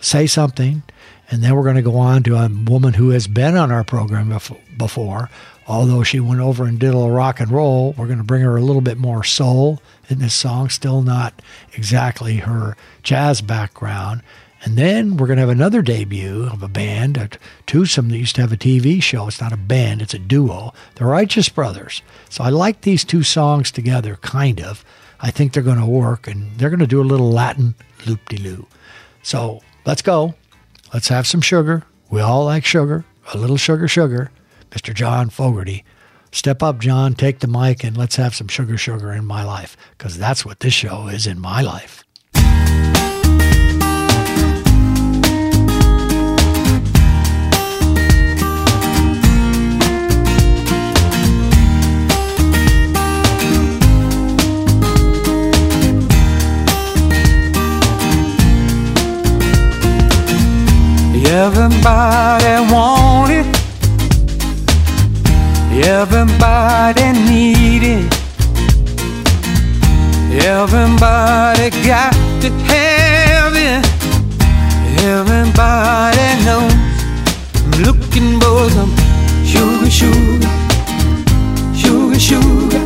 [0.01, 0.83] say something,
[1.31, 3.85] and then we're going to go on to a woman who has been on our
[3.85, 4.37] program
[4.77, 5.31] before.
[5.67, 8.43] Although she went over and did a little rock and roll, we're going to bring
[8.43, 11.41] her a little bit more soul in this song, still not
[11.75, 14.23] exactly her jazz background.
[14.65, 17.31] And then we're going to have another debut of a band, a
[17.67, 19.27] twosome that used to have a TV show.
[19.27, 22.03] It's not a band, it's a duo, the Righteous Brothers.
[22.29, 24.85] So I like these two songs together, kind of.
[25.21, 27.75] I think they're going to work, and they're going to do a little Latin
[28.07, 28.67] loop de loo.
[29.23, 30.35] So let's go.
[30.93, 31.85] Let's have some sugar.
[32.11, 34.31] We all like sugar, a little sugar, sugar.
[34.73, 34.95] Mr.
[34.95, 35.85] John Fogerty.
[36.33, 39.77] Step up, John, take the mic, and let's have some sugar, sugar in my life,
[39.97, 42.05] because that's what this show is in my life.
[61.35, 63.62] Everybody want it.
[65.75, 68.13] Everybody need it.
[70.45, 72.13] Everybody got
[72.43, 73.85] to have it.
[75.03, 76.75] Everybody knows
[77.57, 78.95] I'm looking for some
[79.45, 80.49] sugar, sugar,
[81.75, 82.83] sugar, sugar,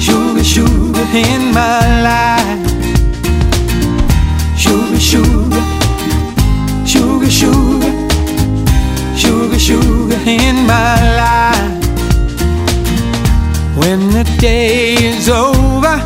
[0.00, 2.68] sugar, sugar in my life.
[4.56, 5.78] Sugar, sugar
[6.88, 8.07] sugar, sugar,
[9.18, 11.84] sugar, sugar in my life.
[13.76, 15.96] When the day is over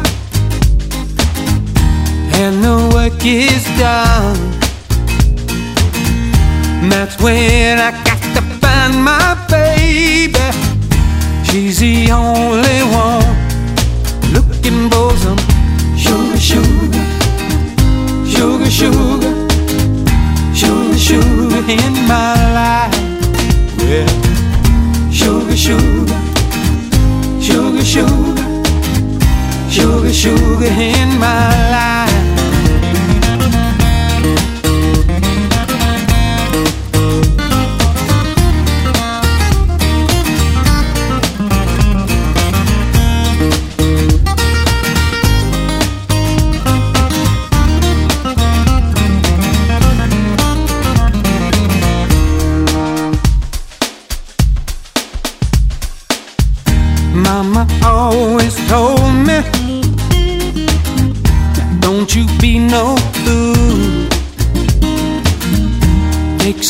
[2.40, 4.40] and the work is done,
[6.88, 10.48] that's when I got to find my baby.
[11.44, 13.32] She's the only one
[14.32, 15.40] looking for some
[15.96, 16.38] sugar,
[18.24, 19.51] sugar, sugar,
[20.62, 22.94] sugar sugar in my life.
[23.78, 24.06] Yeah.
[25.10, 26.20] Sugar, sugar,
[27.40, 28.36] sugar, sugar,
[29.68, 32.41] sugar, sugar in my life.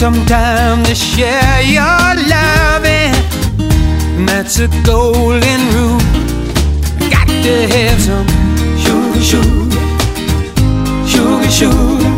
[0.03, 3.15] Some time to share your loving.
[4.27, 6.01] That's a golden rule.
[7.09, 8.27] Got to have some
[8.83, 9.71] sugar, sugar,
[11.07, 12.13] sugar, sugar,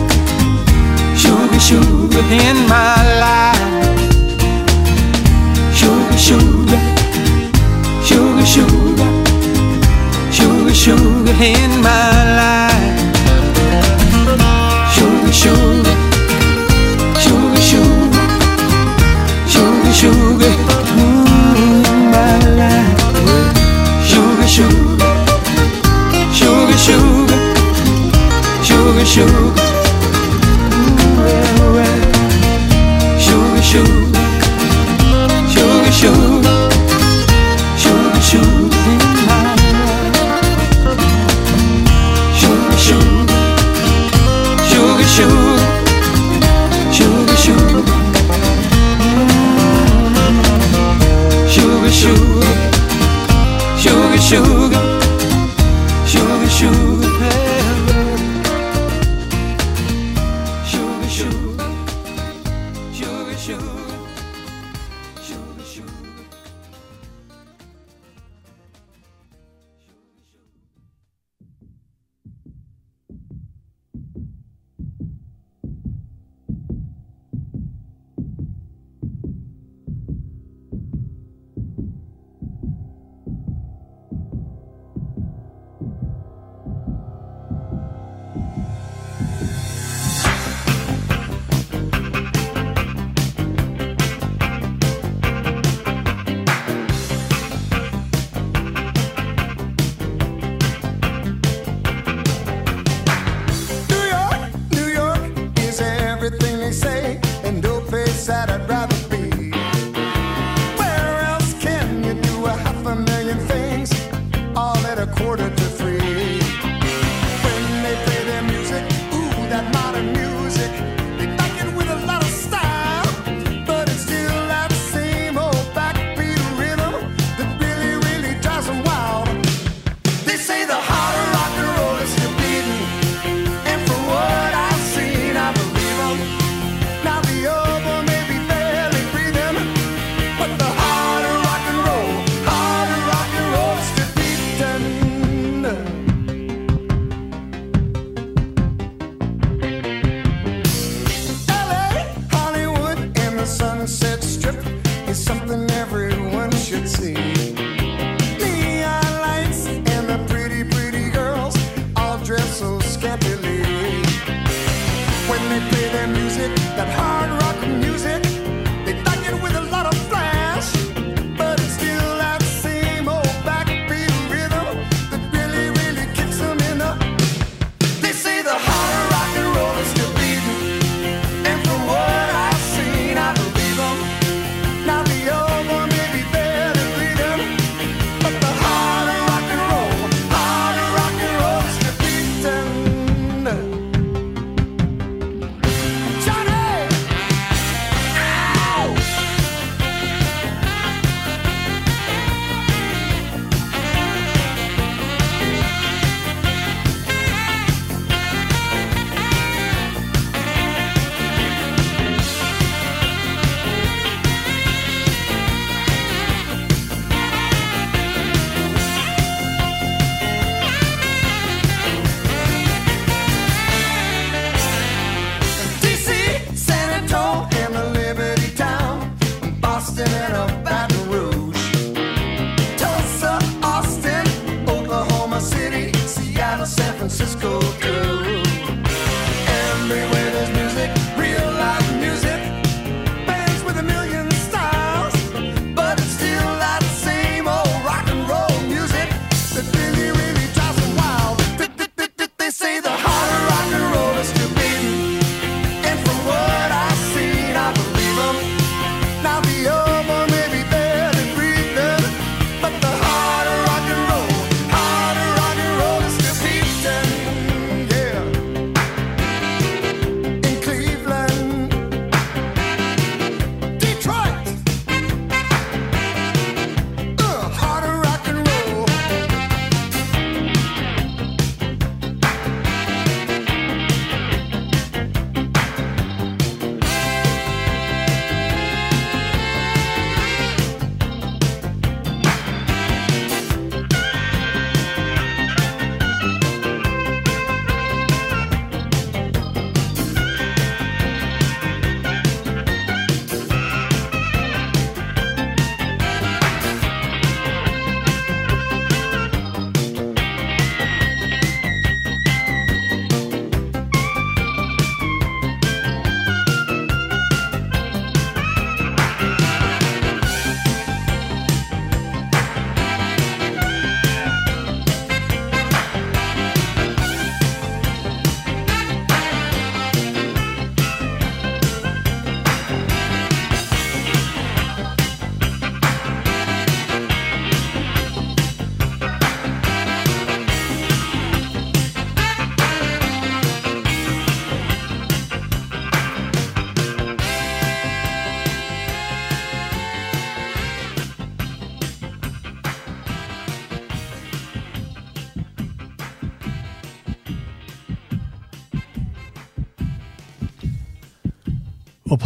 [1.14, 3.60] sugar, sugar in my life.
[5.76, 6.53] Sugar, sugar,
[8.54, 9.10] sugar,
[10.30, 13.00] sugar, sugar in my life.
[14.94, 15.96] Sugar, sugar,
[17.24, 18.22] sugar, sugar,
[19.48, 20.54] sugar, sugar
[21.64, 21.82] in
[22.14, 23.00] my life.
[24.06, 25.10] Sugar, sugar,
[26.32, 27.40] sugar, sugar,
[28.62, 29.63] sugar, sugar.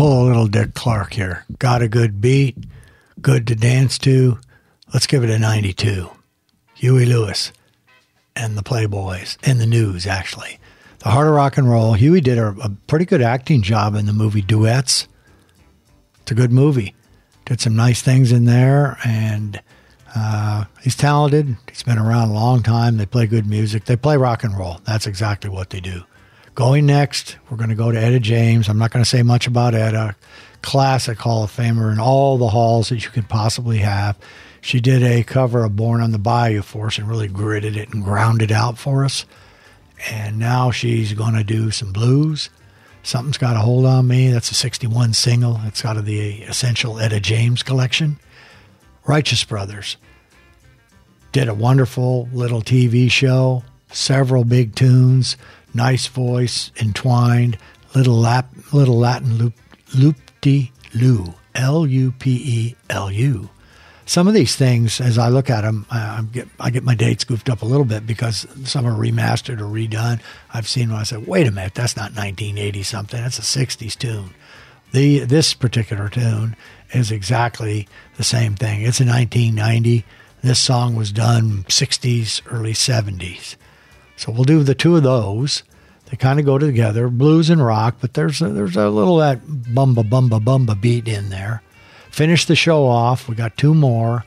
[0.09, 1.45] A little Dick Clark here.
[1.59, 2.57] Got a good beat,
[3.21, 4.39] good to dance to.
[4.95, 6.09] Let's give it a 92.
[6.77, 7.53] Huey Lewis
[8.35, 10.59] and the Playboys, and the news, actually.
[11.01, 11.93] The Heart of Rock and Roll.
[11.93, 15.09] Huey did a, a pretty good acting job in the movie Duets.
[16.23, 16.95] It's a good movie.
[17.45, 19.61] Did some nice things in there, and
[20.17, 21.55] uh, he's talented.
[21.69, 22.97] He's been around a long time.
[22.97, 23.85] They play good music.
[23.85, 24.81] They play rock and roll.
[24.85, 26.05] That's exactly what they do.
[26.59, 28.69] Going next, we're going to go to Etta James.
[28.69, 30.17] I'm not going to say much about Etta.
[30.61, 34.19] Classic Hall of Famer in all the halls that you could possibly have.
[34.61, 37.91] She did a cover of Born on the Bayou for us and really gritted it
[37.95, 39.25] and ground it out for us.
[40.11, 42.51] And now she's going to do some blues.
[43.05, 44.33] Something's Got a Hold on Me.
[44.33, 45.61] That's a 61 single.
[45.65, 48.19] It's out of the Essential Etta James collection.
[49.07, 49.97] Righteous Brothers
[51.31, 53.63] did a wonderful little TV show,
[53.93, 55.37] several big tunes,
[55.75, 57.59] nice voice, entwined,
[57.95, 59.55] little lap, little Latin loop,
[59.97, 63.51] loop de loo, L U P E L U.
[64.07, 67.25] Some of these things, as I look at them, I get, I get my dates
[67.25, 70.21] goofed up a little bit because some are remastered or redone.
[70.51, 73.99] I've seen when I said, wait a minute, that's not 1980 something, that's a 60s
[73.99, 74.31] tune.
[74.93, 76.57] The This particular tune
[76.95, 77.87] is exactly
[78.17, 78.81] the same thing.
[78.81, 80.07] It's a 1990.
[80.43, 83.57] This song was done 60s, early 70s.
[84.19, 85.63] So we'll do the two of those.
[86.07, 89.47] They kind of go together, blues and rock, but there's a, there's a little that
[89.47, 91.63] bumba bumba bumba beat in there.
[92.11, 93.29] Finish the show off.
[93.29, 94.25] We got two more.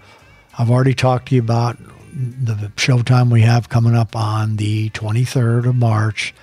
[0.57, 1.77] I've already talked to you about
[2.13, 6.33] the showtime we have coming up on the 23rd of March.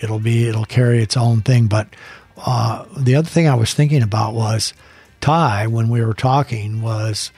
[0.00, 1.88] It'll be it'll carry its own thing, but
[2.36, 4.72] uh, the other thing I was thinking about was
[5.20, 7.32] Ty when we were talking was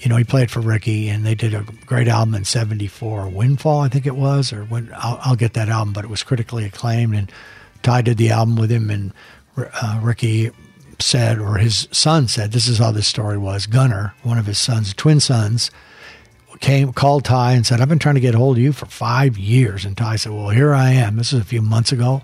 [0.00, 3.80] you know, he played for Ricky, and they did a great album in '74, Windfall,
[3.80, 6.64] I think it was, or when I'll, I'll, get that album, but it was critically
[6.64, 7.14] acclaimed.
[7.14, 7.30] And
[7.82, 9.12] Ty did the album with him, and
[9.56, 10.50] uh, Ricky
[10.98, 13.66] said, or his son said, this is how this story was.
[13.66, 15.70] Gunnar, one of his sons, twin sons,
[16.60, 18.86] came called Ty and said, "I've been trying to get a hold of you for
[18.86, 22.22] five years." And Ty said, "Well, here I am." This is a few months ago.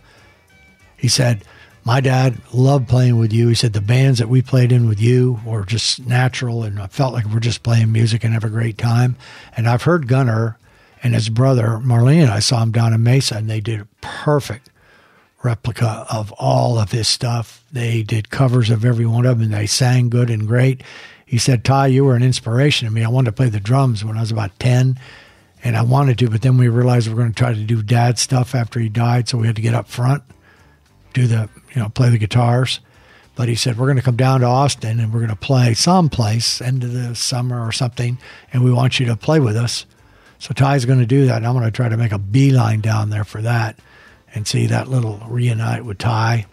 [0.97, 1.43] He said
[1.87, 3.47] my dad loved playing with you.
[3.47, 6.89] He said the bands that we played in with you were just natural, and I
[6.89, 9.15] felt like we're just playing music and have a great time.
[9.57, 10.59] And I've heard Gunnar
[11.05, 12.29] and his brother Marlene.
[12.29, 14.69] I saw him down in Mesa, and they did a perfect
[15.45, 17.63] replica of all of his stuff.
[17.71, 20.83] They did covers of every one of them, and they sang good and great.
[21.25, 23.05] He said, "Ty, you were an inspiration to me.
[23.05, 24.99] I wanted to play the drums when I was about ten,
[25.63, 27.81] and I wanted to, but then we realized we were going to try to do
[27.81, 30.25] dad stuff after he died, so we had to get up front."
[31.17, 32.81] Do the you know play the guitars.
[33.35, 35.75] But he said we're going to come down to Austin and we're going to play
[35.75, 38.19] someplace end of the summer or something,
[38.53, 39.87] and we want you to play with us.
[40.39, 41.39] So Ty's going to do that.
[41.39, 43.79] And I'm going to try to make a beeline down there for that
[44.35, 46.47] and see that little reunite with Ty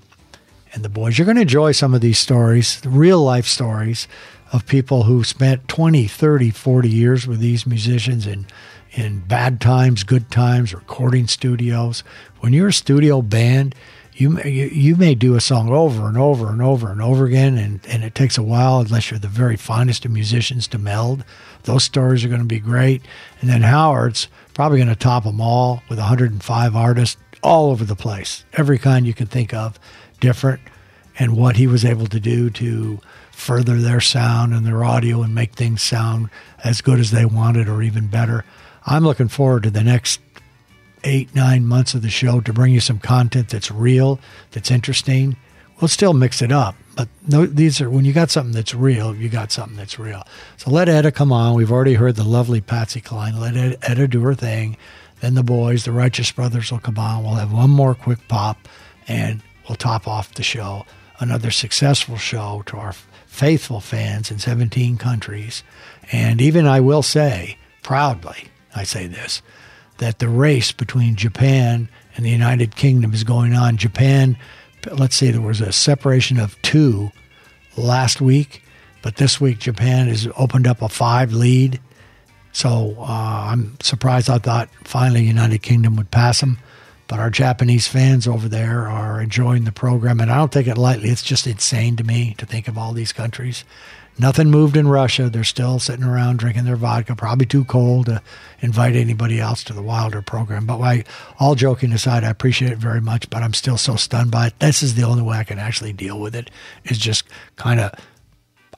[0.74, 1.18] and the boys.
[1.18, 4.08] You're going to enjoy some of these stories, real life stories
[4.54, 8.46] of people who spent 20, 30, 40 years with these musicians in
[8.96, 12.04] in bad times, good times, recording studios.
[12.42, 13.74] When you're a studio band,
[14.16, 17.58] you, you you may do a song over and over and over and over again,
[17.58, 21.24] and, and it takes a while unless you're the very finest of musicians to meld.
[21.64, 23.02] Those stories are going to be great.
[23.42, 27.96] And then Howard's probably going to top them all with 105 artists all over the
[27.96, 29.80] place, every kind you can think of,
[30.20, 30.62] different,
[31.20, 33.00] and what he was able to do to
[33.32, 36.30] further their sound and their audio and make things sound
[36.64, 38.46] as good as they wanted or even better.
[38.86, 40.20] I'm looking forward to the next
[41.04, 44.20] eight, nine months of the show to bring you some content that's real,
[44.52, 45.36] that's interesting.
[45.80, 49.16] We'll still mix it up, but no, these are when you got something that's real,
[49.16, 50.24] you got something that's real.
[50.58, 51.56] So let Etta come on.
[51.56, 53.40] We've already heard the lovely Patsy Cline.
[53.40, 54.78] Let Etta do her thing.
[55.20, 57.24] Then the boys, the Righteous Brothers, will come on.
[57.24, 58.68] We'll have one more quick pop,
[59.08, 60.86] and we'll top off the show.
[61.20, 62.94] Another successful show to our
[63.26, 65.64] faithful fans in 17 countries.
[66.12, 69.42] And even I will say, proudly, I say this,
[69.98, 73.78] that the race between Japan and the United Kingdom is going on.
[73.78, 74.38] Japan,
[74.92, 77.12] let's say there was a separation of two
[77.78, 78.64] last week,
[79.02, 81.80] but this week Japan has opened up a five lead.
[82.52, 84.30] So uh, I'm surprised.
[84.30, 86.60] I thought finally United Kingdom would pass them,
[87.08, 90.78] but our Japanese fans over there are enjoying the program, and I don't take it
[90.78, 91.10] lightly.
[91.10, 93.64] It's just insane to me to think of all these countries
[94.20, 95.30] Nothing moved in Russia.
[95.30, 98.22] They're still sitting around drinking their vodka, probably too cold to
[98.62, 100.68] invite anybody else to the Wilder program.
[100.68, 101.04] But I,
[101.40, 104.60] all joking aside, I appreciate it very much, but I'm still so stunned by it.
[104.60, 106.52] This is the only way I can actually deal with it,
[106.86, 107.24] is just
[107.56, 107.92] kind of,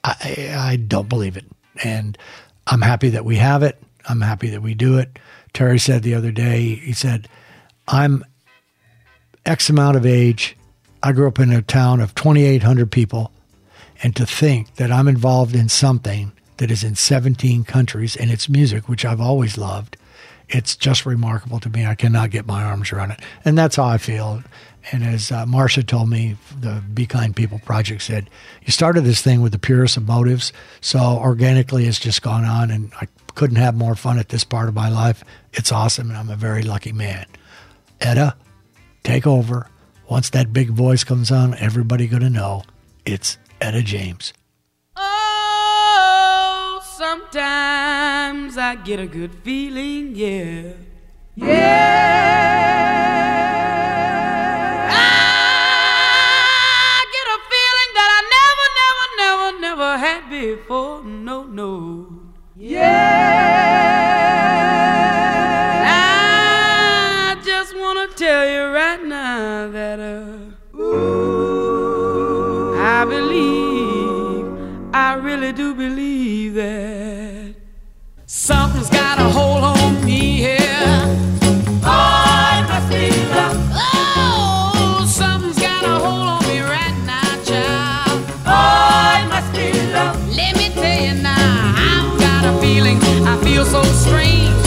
[0.03, 1.45] I, I don't believe it.
[1.83, 2.17] And
[2.67, 3.81] I'm happy that we have it.
[4.07, 5.19] I'm happy that we do it.
[5.53, 7.27] Terry said the other day, he said,
[7.87, 8.23] I'm
[9.45, 10.55] X amount of age.
[11.03, 13.31] I grew up in a town of 2,800 people.
[14.03, 18.49] And to think that I'm involved in something that is in 17 countries and it's
[18.49, 19.97] music, which I've always loved,
[20.49, 21.85] it's just remarkable to me.
[21.85, 23.19] I cannot get my arms around it.
[23.43, 24.43] And that's how I feel.
[24.91, 28.29] And as uh, Marcia told me, the Be Kind People Project said,
[28.63, 30.53] you started this thing with the purest of motives.
[30.81, 32.69] So organically, it's just gone on.
[32.69, 35.23] And I couldn't have more fun at this part of my life.
[35.53, 36.09] It's awesome.
[36.09, 37.25] And I'm a very lucky man.
[37.99, 38.35] Etta,
[39.03, 39.67] take over.
[40.07, 42.63] Once that big voice comes on, everybody going to know
[43.05, 44.33] it's Etta James.
[44.97, 50.73] Oh, sometimes I get a good feeling, yeah.
[51.35, 51.55] Yeah.
[54.91, 61.03] I get a feeling that I never, never, never, never had before.
[61.03, 62.07] No, no.
[62.57, 63.14] Yeah.
[92.65, 92.97] feeling.
[93.27, 94.64] I feel so strange.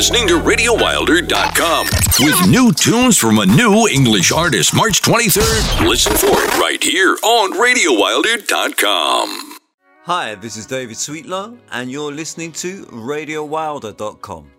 [0.00, 1.86] listening to RadioWilder.com
[2.20, 5.86] with new tunes from a new English artist March 23rd.
[5.86, 9.58] Listen for it right here on RadioWilder.com.
[10.04, 14.50] Hi, this is David Sweetler, and you're listening to RadioWilder.com.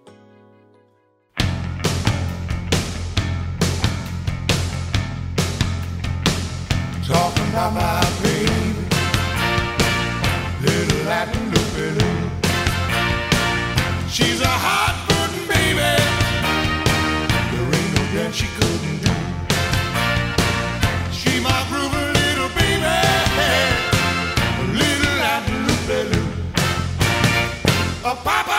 [7.03, 8.10] Talking about my
[28.23, 28.50] papa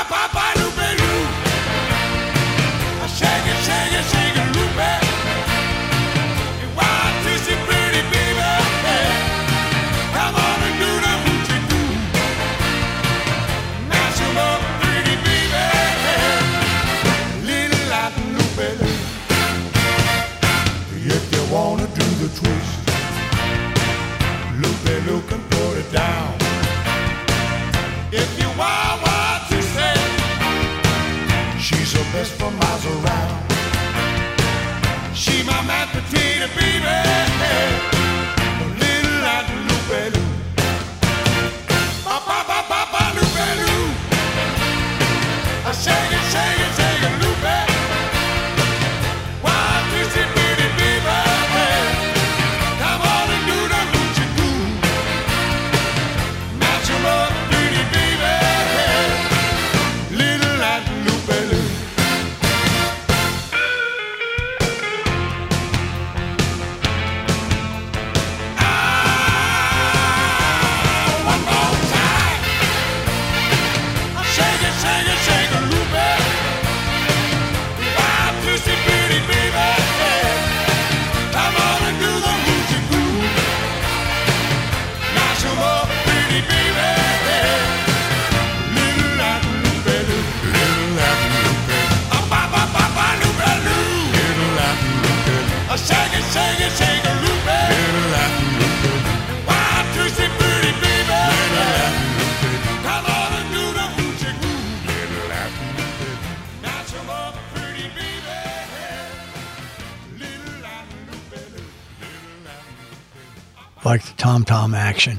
[114.32, 115.18] tom tom action.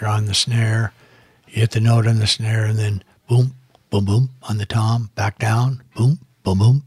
[0.00, 0.92] You're on the snare,
[1.48, 3.56] you hit the note on the snare, and then boom,
[3.90, 6.84] boom, boom on the tom, back down, boom, boom, boom.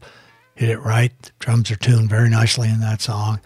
[0.54, 1.12] Hit it right.
[1.20, 3.40] The drums are tuned very nicely in that song.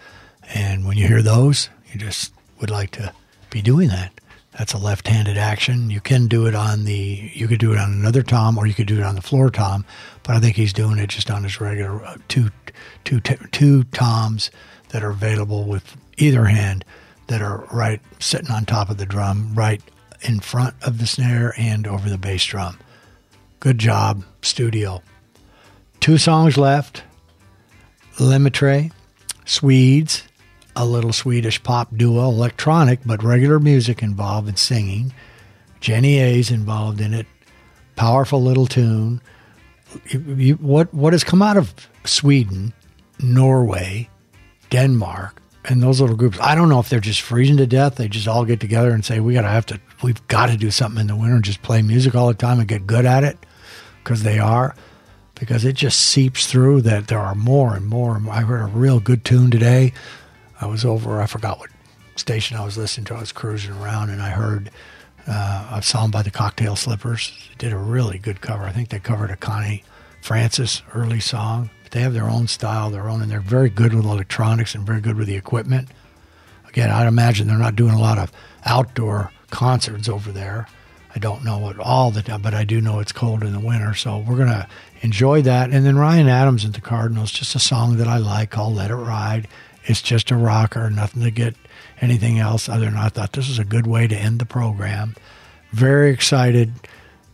[0.54, 3.12] And when you hear those, you just would like to
[3.50, 4.12] be doing that.
[4.56, 5.90] That's a left-handed action.
[5.90, 8.74] You can do it on the, you could do it on another tom, or you
[8.74, 9.84] could do it on the floor tom.
[10.22, 12.50] But I think he's doing it just on his regular uh, two,
[13.02, 14.52] two, two toms
[14.90, 16.84] that are available with either hand
[17.30, 19.80] that are right sitting on top of the drum, right
[20.22, 22.76] in front of the snare and over the bass drum.
[23.60, 25.00] Good job, studio.
[26.00, 27.04] Two songs left.
[28.18, 28.90] Lemaitre,
[29.44, 30.24] Swedes,
[30.74, 35.14] a little Swedish pop duo, electronic but regular music involved in singing.
[35.78, 37.26] Jenny A's involved in it.
[37.94, 39.22] Powerful little tune.
[40.58, 41.74] What what has come out of
[42.04, 42.72] Sweden,
[43.20, 44.08] Norway,
[44.70, 45.39] Denmark,
[45.70, 46.38] and those little groups?
[46.40, 47.94] I don't know if they're just freezing to death.
[47.96, 49.80] They just all get together and say we gotta have to.
[50.02, 52.58] We've got to do something in the winter and just play music all the time
[52.58, 53.38] and get good at it
[54.02, 54.74] because they are
[55.40, 58.14] because it just seeps through that there are more and more.
[58.14, 58.34] and more.
[58.34, 59.94] I heard a real good tune today.
[60.60, 61.70] I was over, I forgot what
[62.16, 63.14] station I was listening to.
[63.14, 64.70] I was cruising around and I heard
[65.26, 67.32] uh, a song by the Cocktail Slippers.
[67.48, 68.64] They did a really good cover.
[68.64, 69.82] I think they covered a Connie
[70.20, 71.70] Francis early song.
[71.90, 75.00] They have their own style, their own, and they're very good with electronics and very
[75.00, 75.88] good with the equipment.
[76.68, 78.30] Again, I'd imagine they're not doing a lot of
[78.64, 80.68] outdoor concerts over there.
[81.14, 83.58] I don't know it all the time, but I do know it's cold in the
[83.58, 83.94] winter.
[83.94, 84.68] So we're to
[85.02, 85.70] enjoy that.
[85.70, 88.92] And then Ryan Adams and the Cardinals, just a song that I like called Let
[88.92, 89.48] It Ride.
[89.84, 91.56] It's just a rocker, nothing to get
[92.00, 95.16] anything else other than I thought this is a good way to end the program.
[95.72, 96.72] Very excited.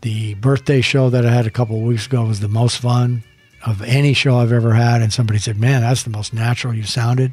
[0.00, 3.24] The birthday show that I had a couple of weeks ago was the most fun
[3.64, 5.02] of any show I've ever had.
[5.02, 7.32] And somebody said, Man, that's the most natural you sounded.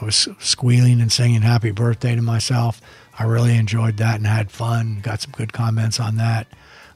[0.00, 2.80] I was squealing and singing happy birthday to myself.
[3.18, 5.00] I really enjoyed that and had fun.
[5.02, 6.46] Got some good comments on that.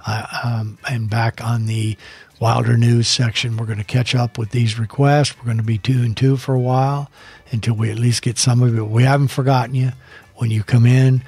[0.04, 1.96] Uh, um, and back on the
[2.40, 5.36] Wilder News section, we're going to catch up with these requests.
[5.38, 7.10] We're going to be two and two for a while
[7.50, 8.86] until we at least get some of it.
[8.86, 9.92] We haven't forgotten you.
[10.36, 11.22] When you come in,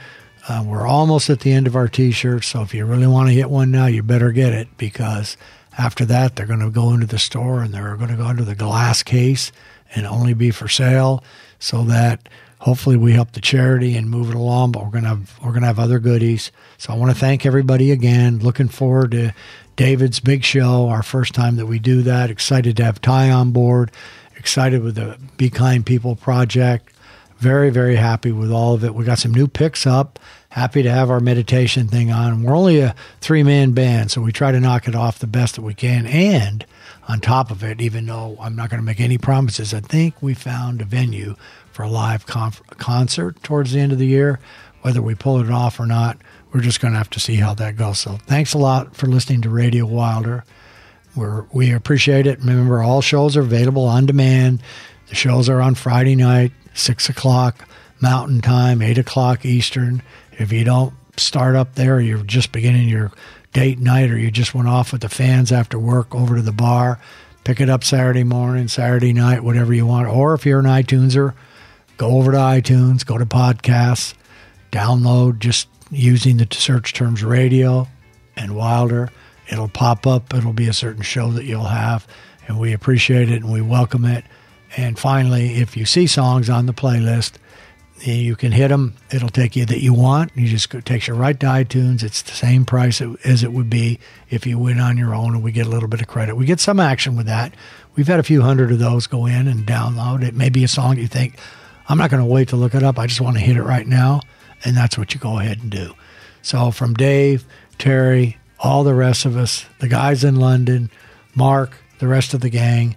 [0.48, 2.48] uh, we're almost at the end of our T-shirts.
[2.48, 5.36] So if you really want to get one now, you better get it because
[5.78, 8.44] after that, they're going to go into the store and they're going to go into
[8.44, 9.52] the glass case
[9.94, 11.22] and only be for sale
[11.60, 12.28] so that
[12.60, 15.50] hopefully we help the charity and move it along but we're going to have, we're
[15.50, 16.50] going to have other goodies.
[16.76, 18.40] So i want to thank everybody again.
[18.40, 19.32] Looking forward to
[19.76, 22.30] david's big show our first time that we do that.
[22.30, 23.92] Excited to have ty on board.
[24.36, 26.92] Excited with the be kind people project.
[27.38, 28.94] Very very happy with all of it.
[28.94, 30.18] We got some new picks up
[30.50, 34.32] happy to have our meditation thing on we're only a three man band so we
[34.32, 36.64] try to knock it off the best that we can and
[37.08, 40.22] on top of it, even though I'm not going to make any promises, I think
[40.22, 41.36] we found a venue
[41.72, 44.38] for a live conf- concert towards the end of the year.
[44.82, 46.18] Whether we pull it off or not,
[46.52, 47.98] we're just going to have to see how that goes.
[47.98, 50.44] So thanks a lot for listening to Radio Wilder.
[51.16, 52.40] We're, we appreciate it.
[52.40, 54.62] Remember, all shows are available on demand.
[55.08, 57.66] The shows are on Friday night, 6 o'clock
[58.00, 60.02] Mountain Time, 8 o'clock Eastern.
[60.38, 63.10] If you don't start up there, you're just beginning your
[63.52, 66.52] date night or you just went off with the fans after work over to the
[66.52, 67.00] bar,
[67.44, 70.06] pick it up Saturday morning, Saturday night, whatever you want.
[70.06, 71.34] Or if you're an iTuneser,
[71.96, 74.14] go over to iTunes, go to podcasts,
[74.70, 77.88] download just using the search terms radio
[78.36, 79.10] and Wilder.
[79.50, 80.32] It'll pop up.
[80.34, 82.06] It'll be a certain show that you'll have,
[82.46, 84.24] and we appreciate it and we welcome it.
[84.76, 87.32] And finally, if you see songs on the playlist,
[88.06, 88.94] Eh, you can hit them.
[89.10, 90.30] It'll take you that you want.
[90.36, 92.02] You just go, takes you right to iTunes.
[92.02, 93.98] It's the same price as it would be
[94.30, 96.36] if you went on your own, and we get a little bit of credit.
[96.36, 97.54] We get some action with that.
[97.96, 100.22] We've had a few hundred of those go in and download.
[100.22, 101.38] It may be a song you think,
[101.88, 102.98] I'm not going to wait to look it up.
[102.98, 104.20] I just want to hit it right now,
[104.64, 105.94] and that's what you go ahead and do.
[106.42, 107.44] So from Dave,
[107.78, 110.90] Terry, all the rest of us, the guys in London,
[111.34, 112.96] Mark, the rest of the gang.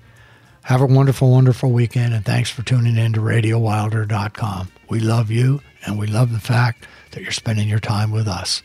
[0.64, 4.72] Have a wonderful, wonderful weekend, and thanks for tuning in to RadioWilder.com.
[4.90, 8.62] We love you, and we love the fact that you're spending your time with us.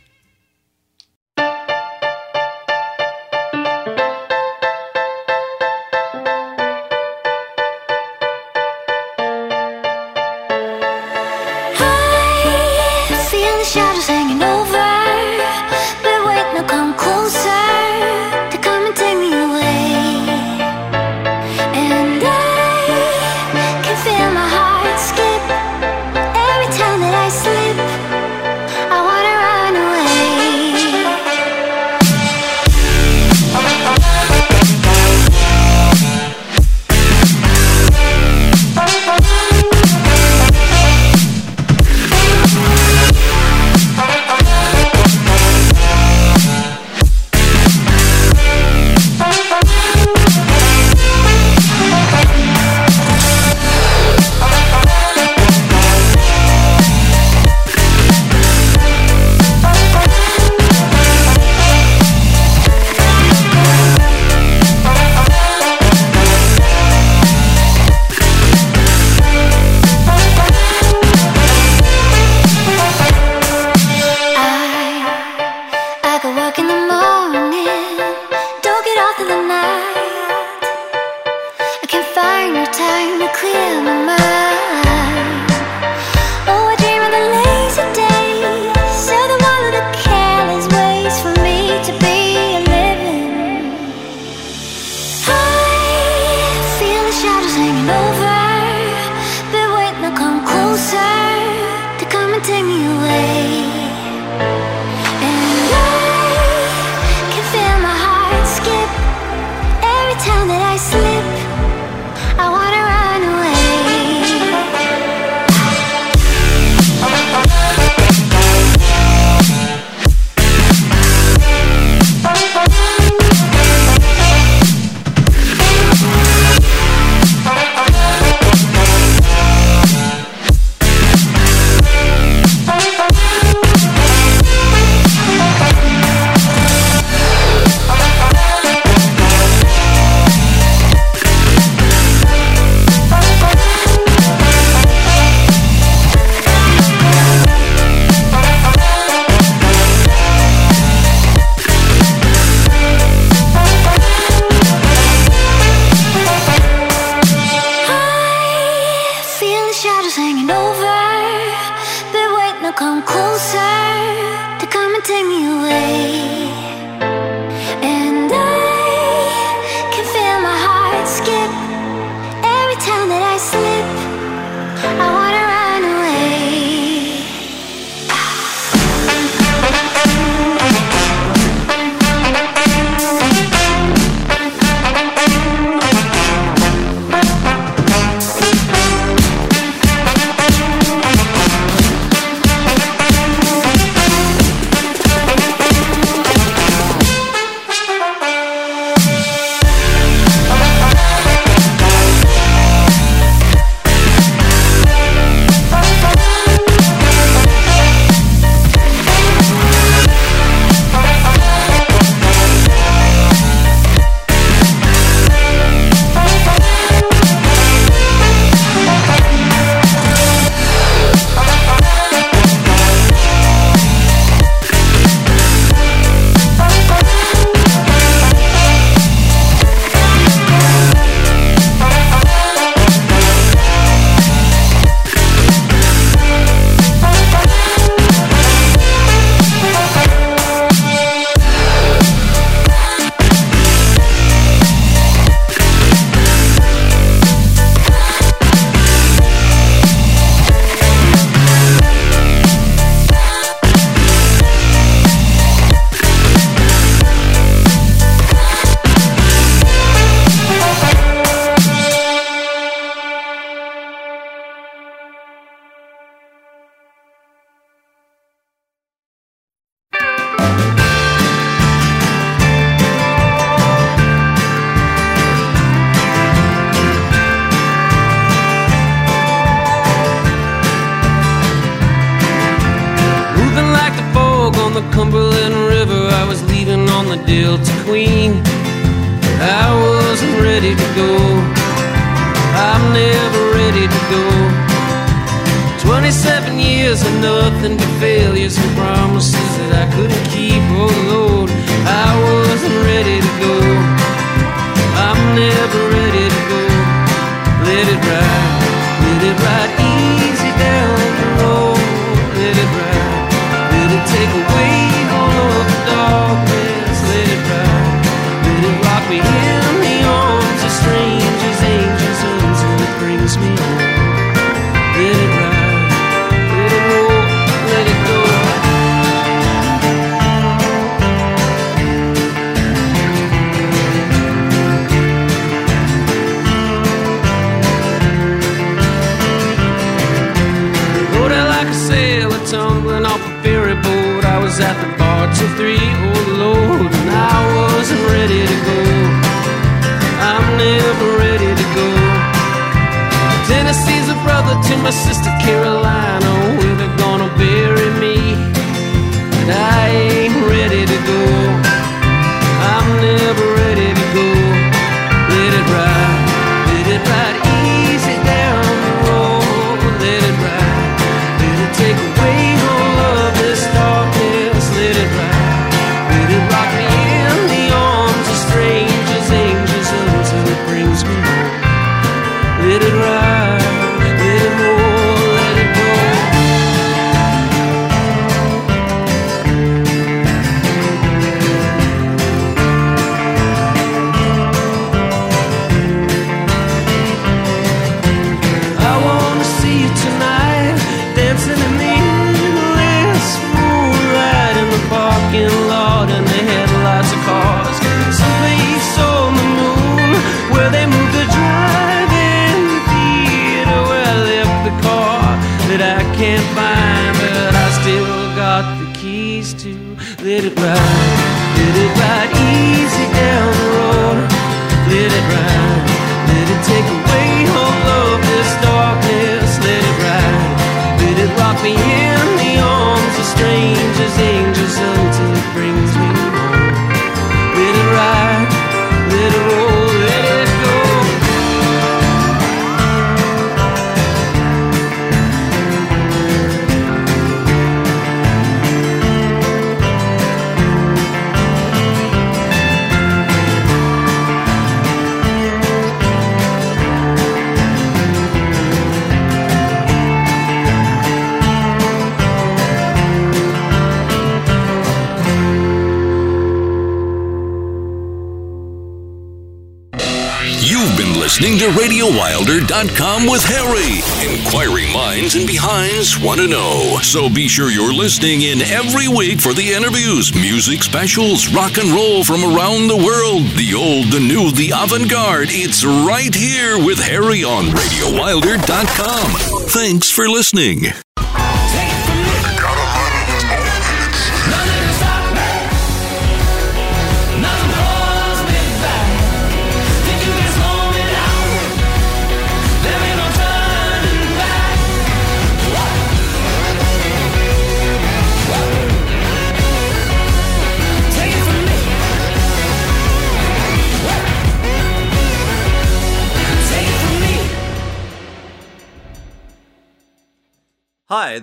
[476.26, 476.98] want to know.
[477.02, 481.90] So be sure you're listening in every week for the interviews, music specials, rock and
[481.90, 485.50] roll from around the world, the old, the new, the avant garde.
[485.50, 489.68] It's right here with Harry on RadioWilder.com.
[489.68, 490.86] Thanks for listening.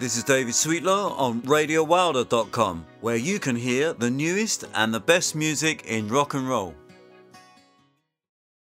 [0.04, 5.34] this is David Sweetlaw on RadioWilder.com, where you can hear the newest and the best
[5.34, 6.76] music in rock and roll.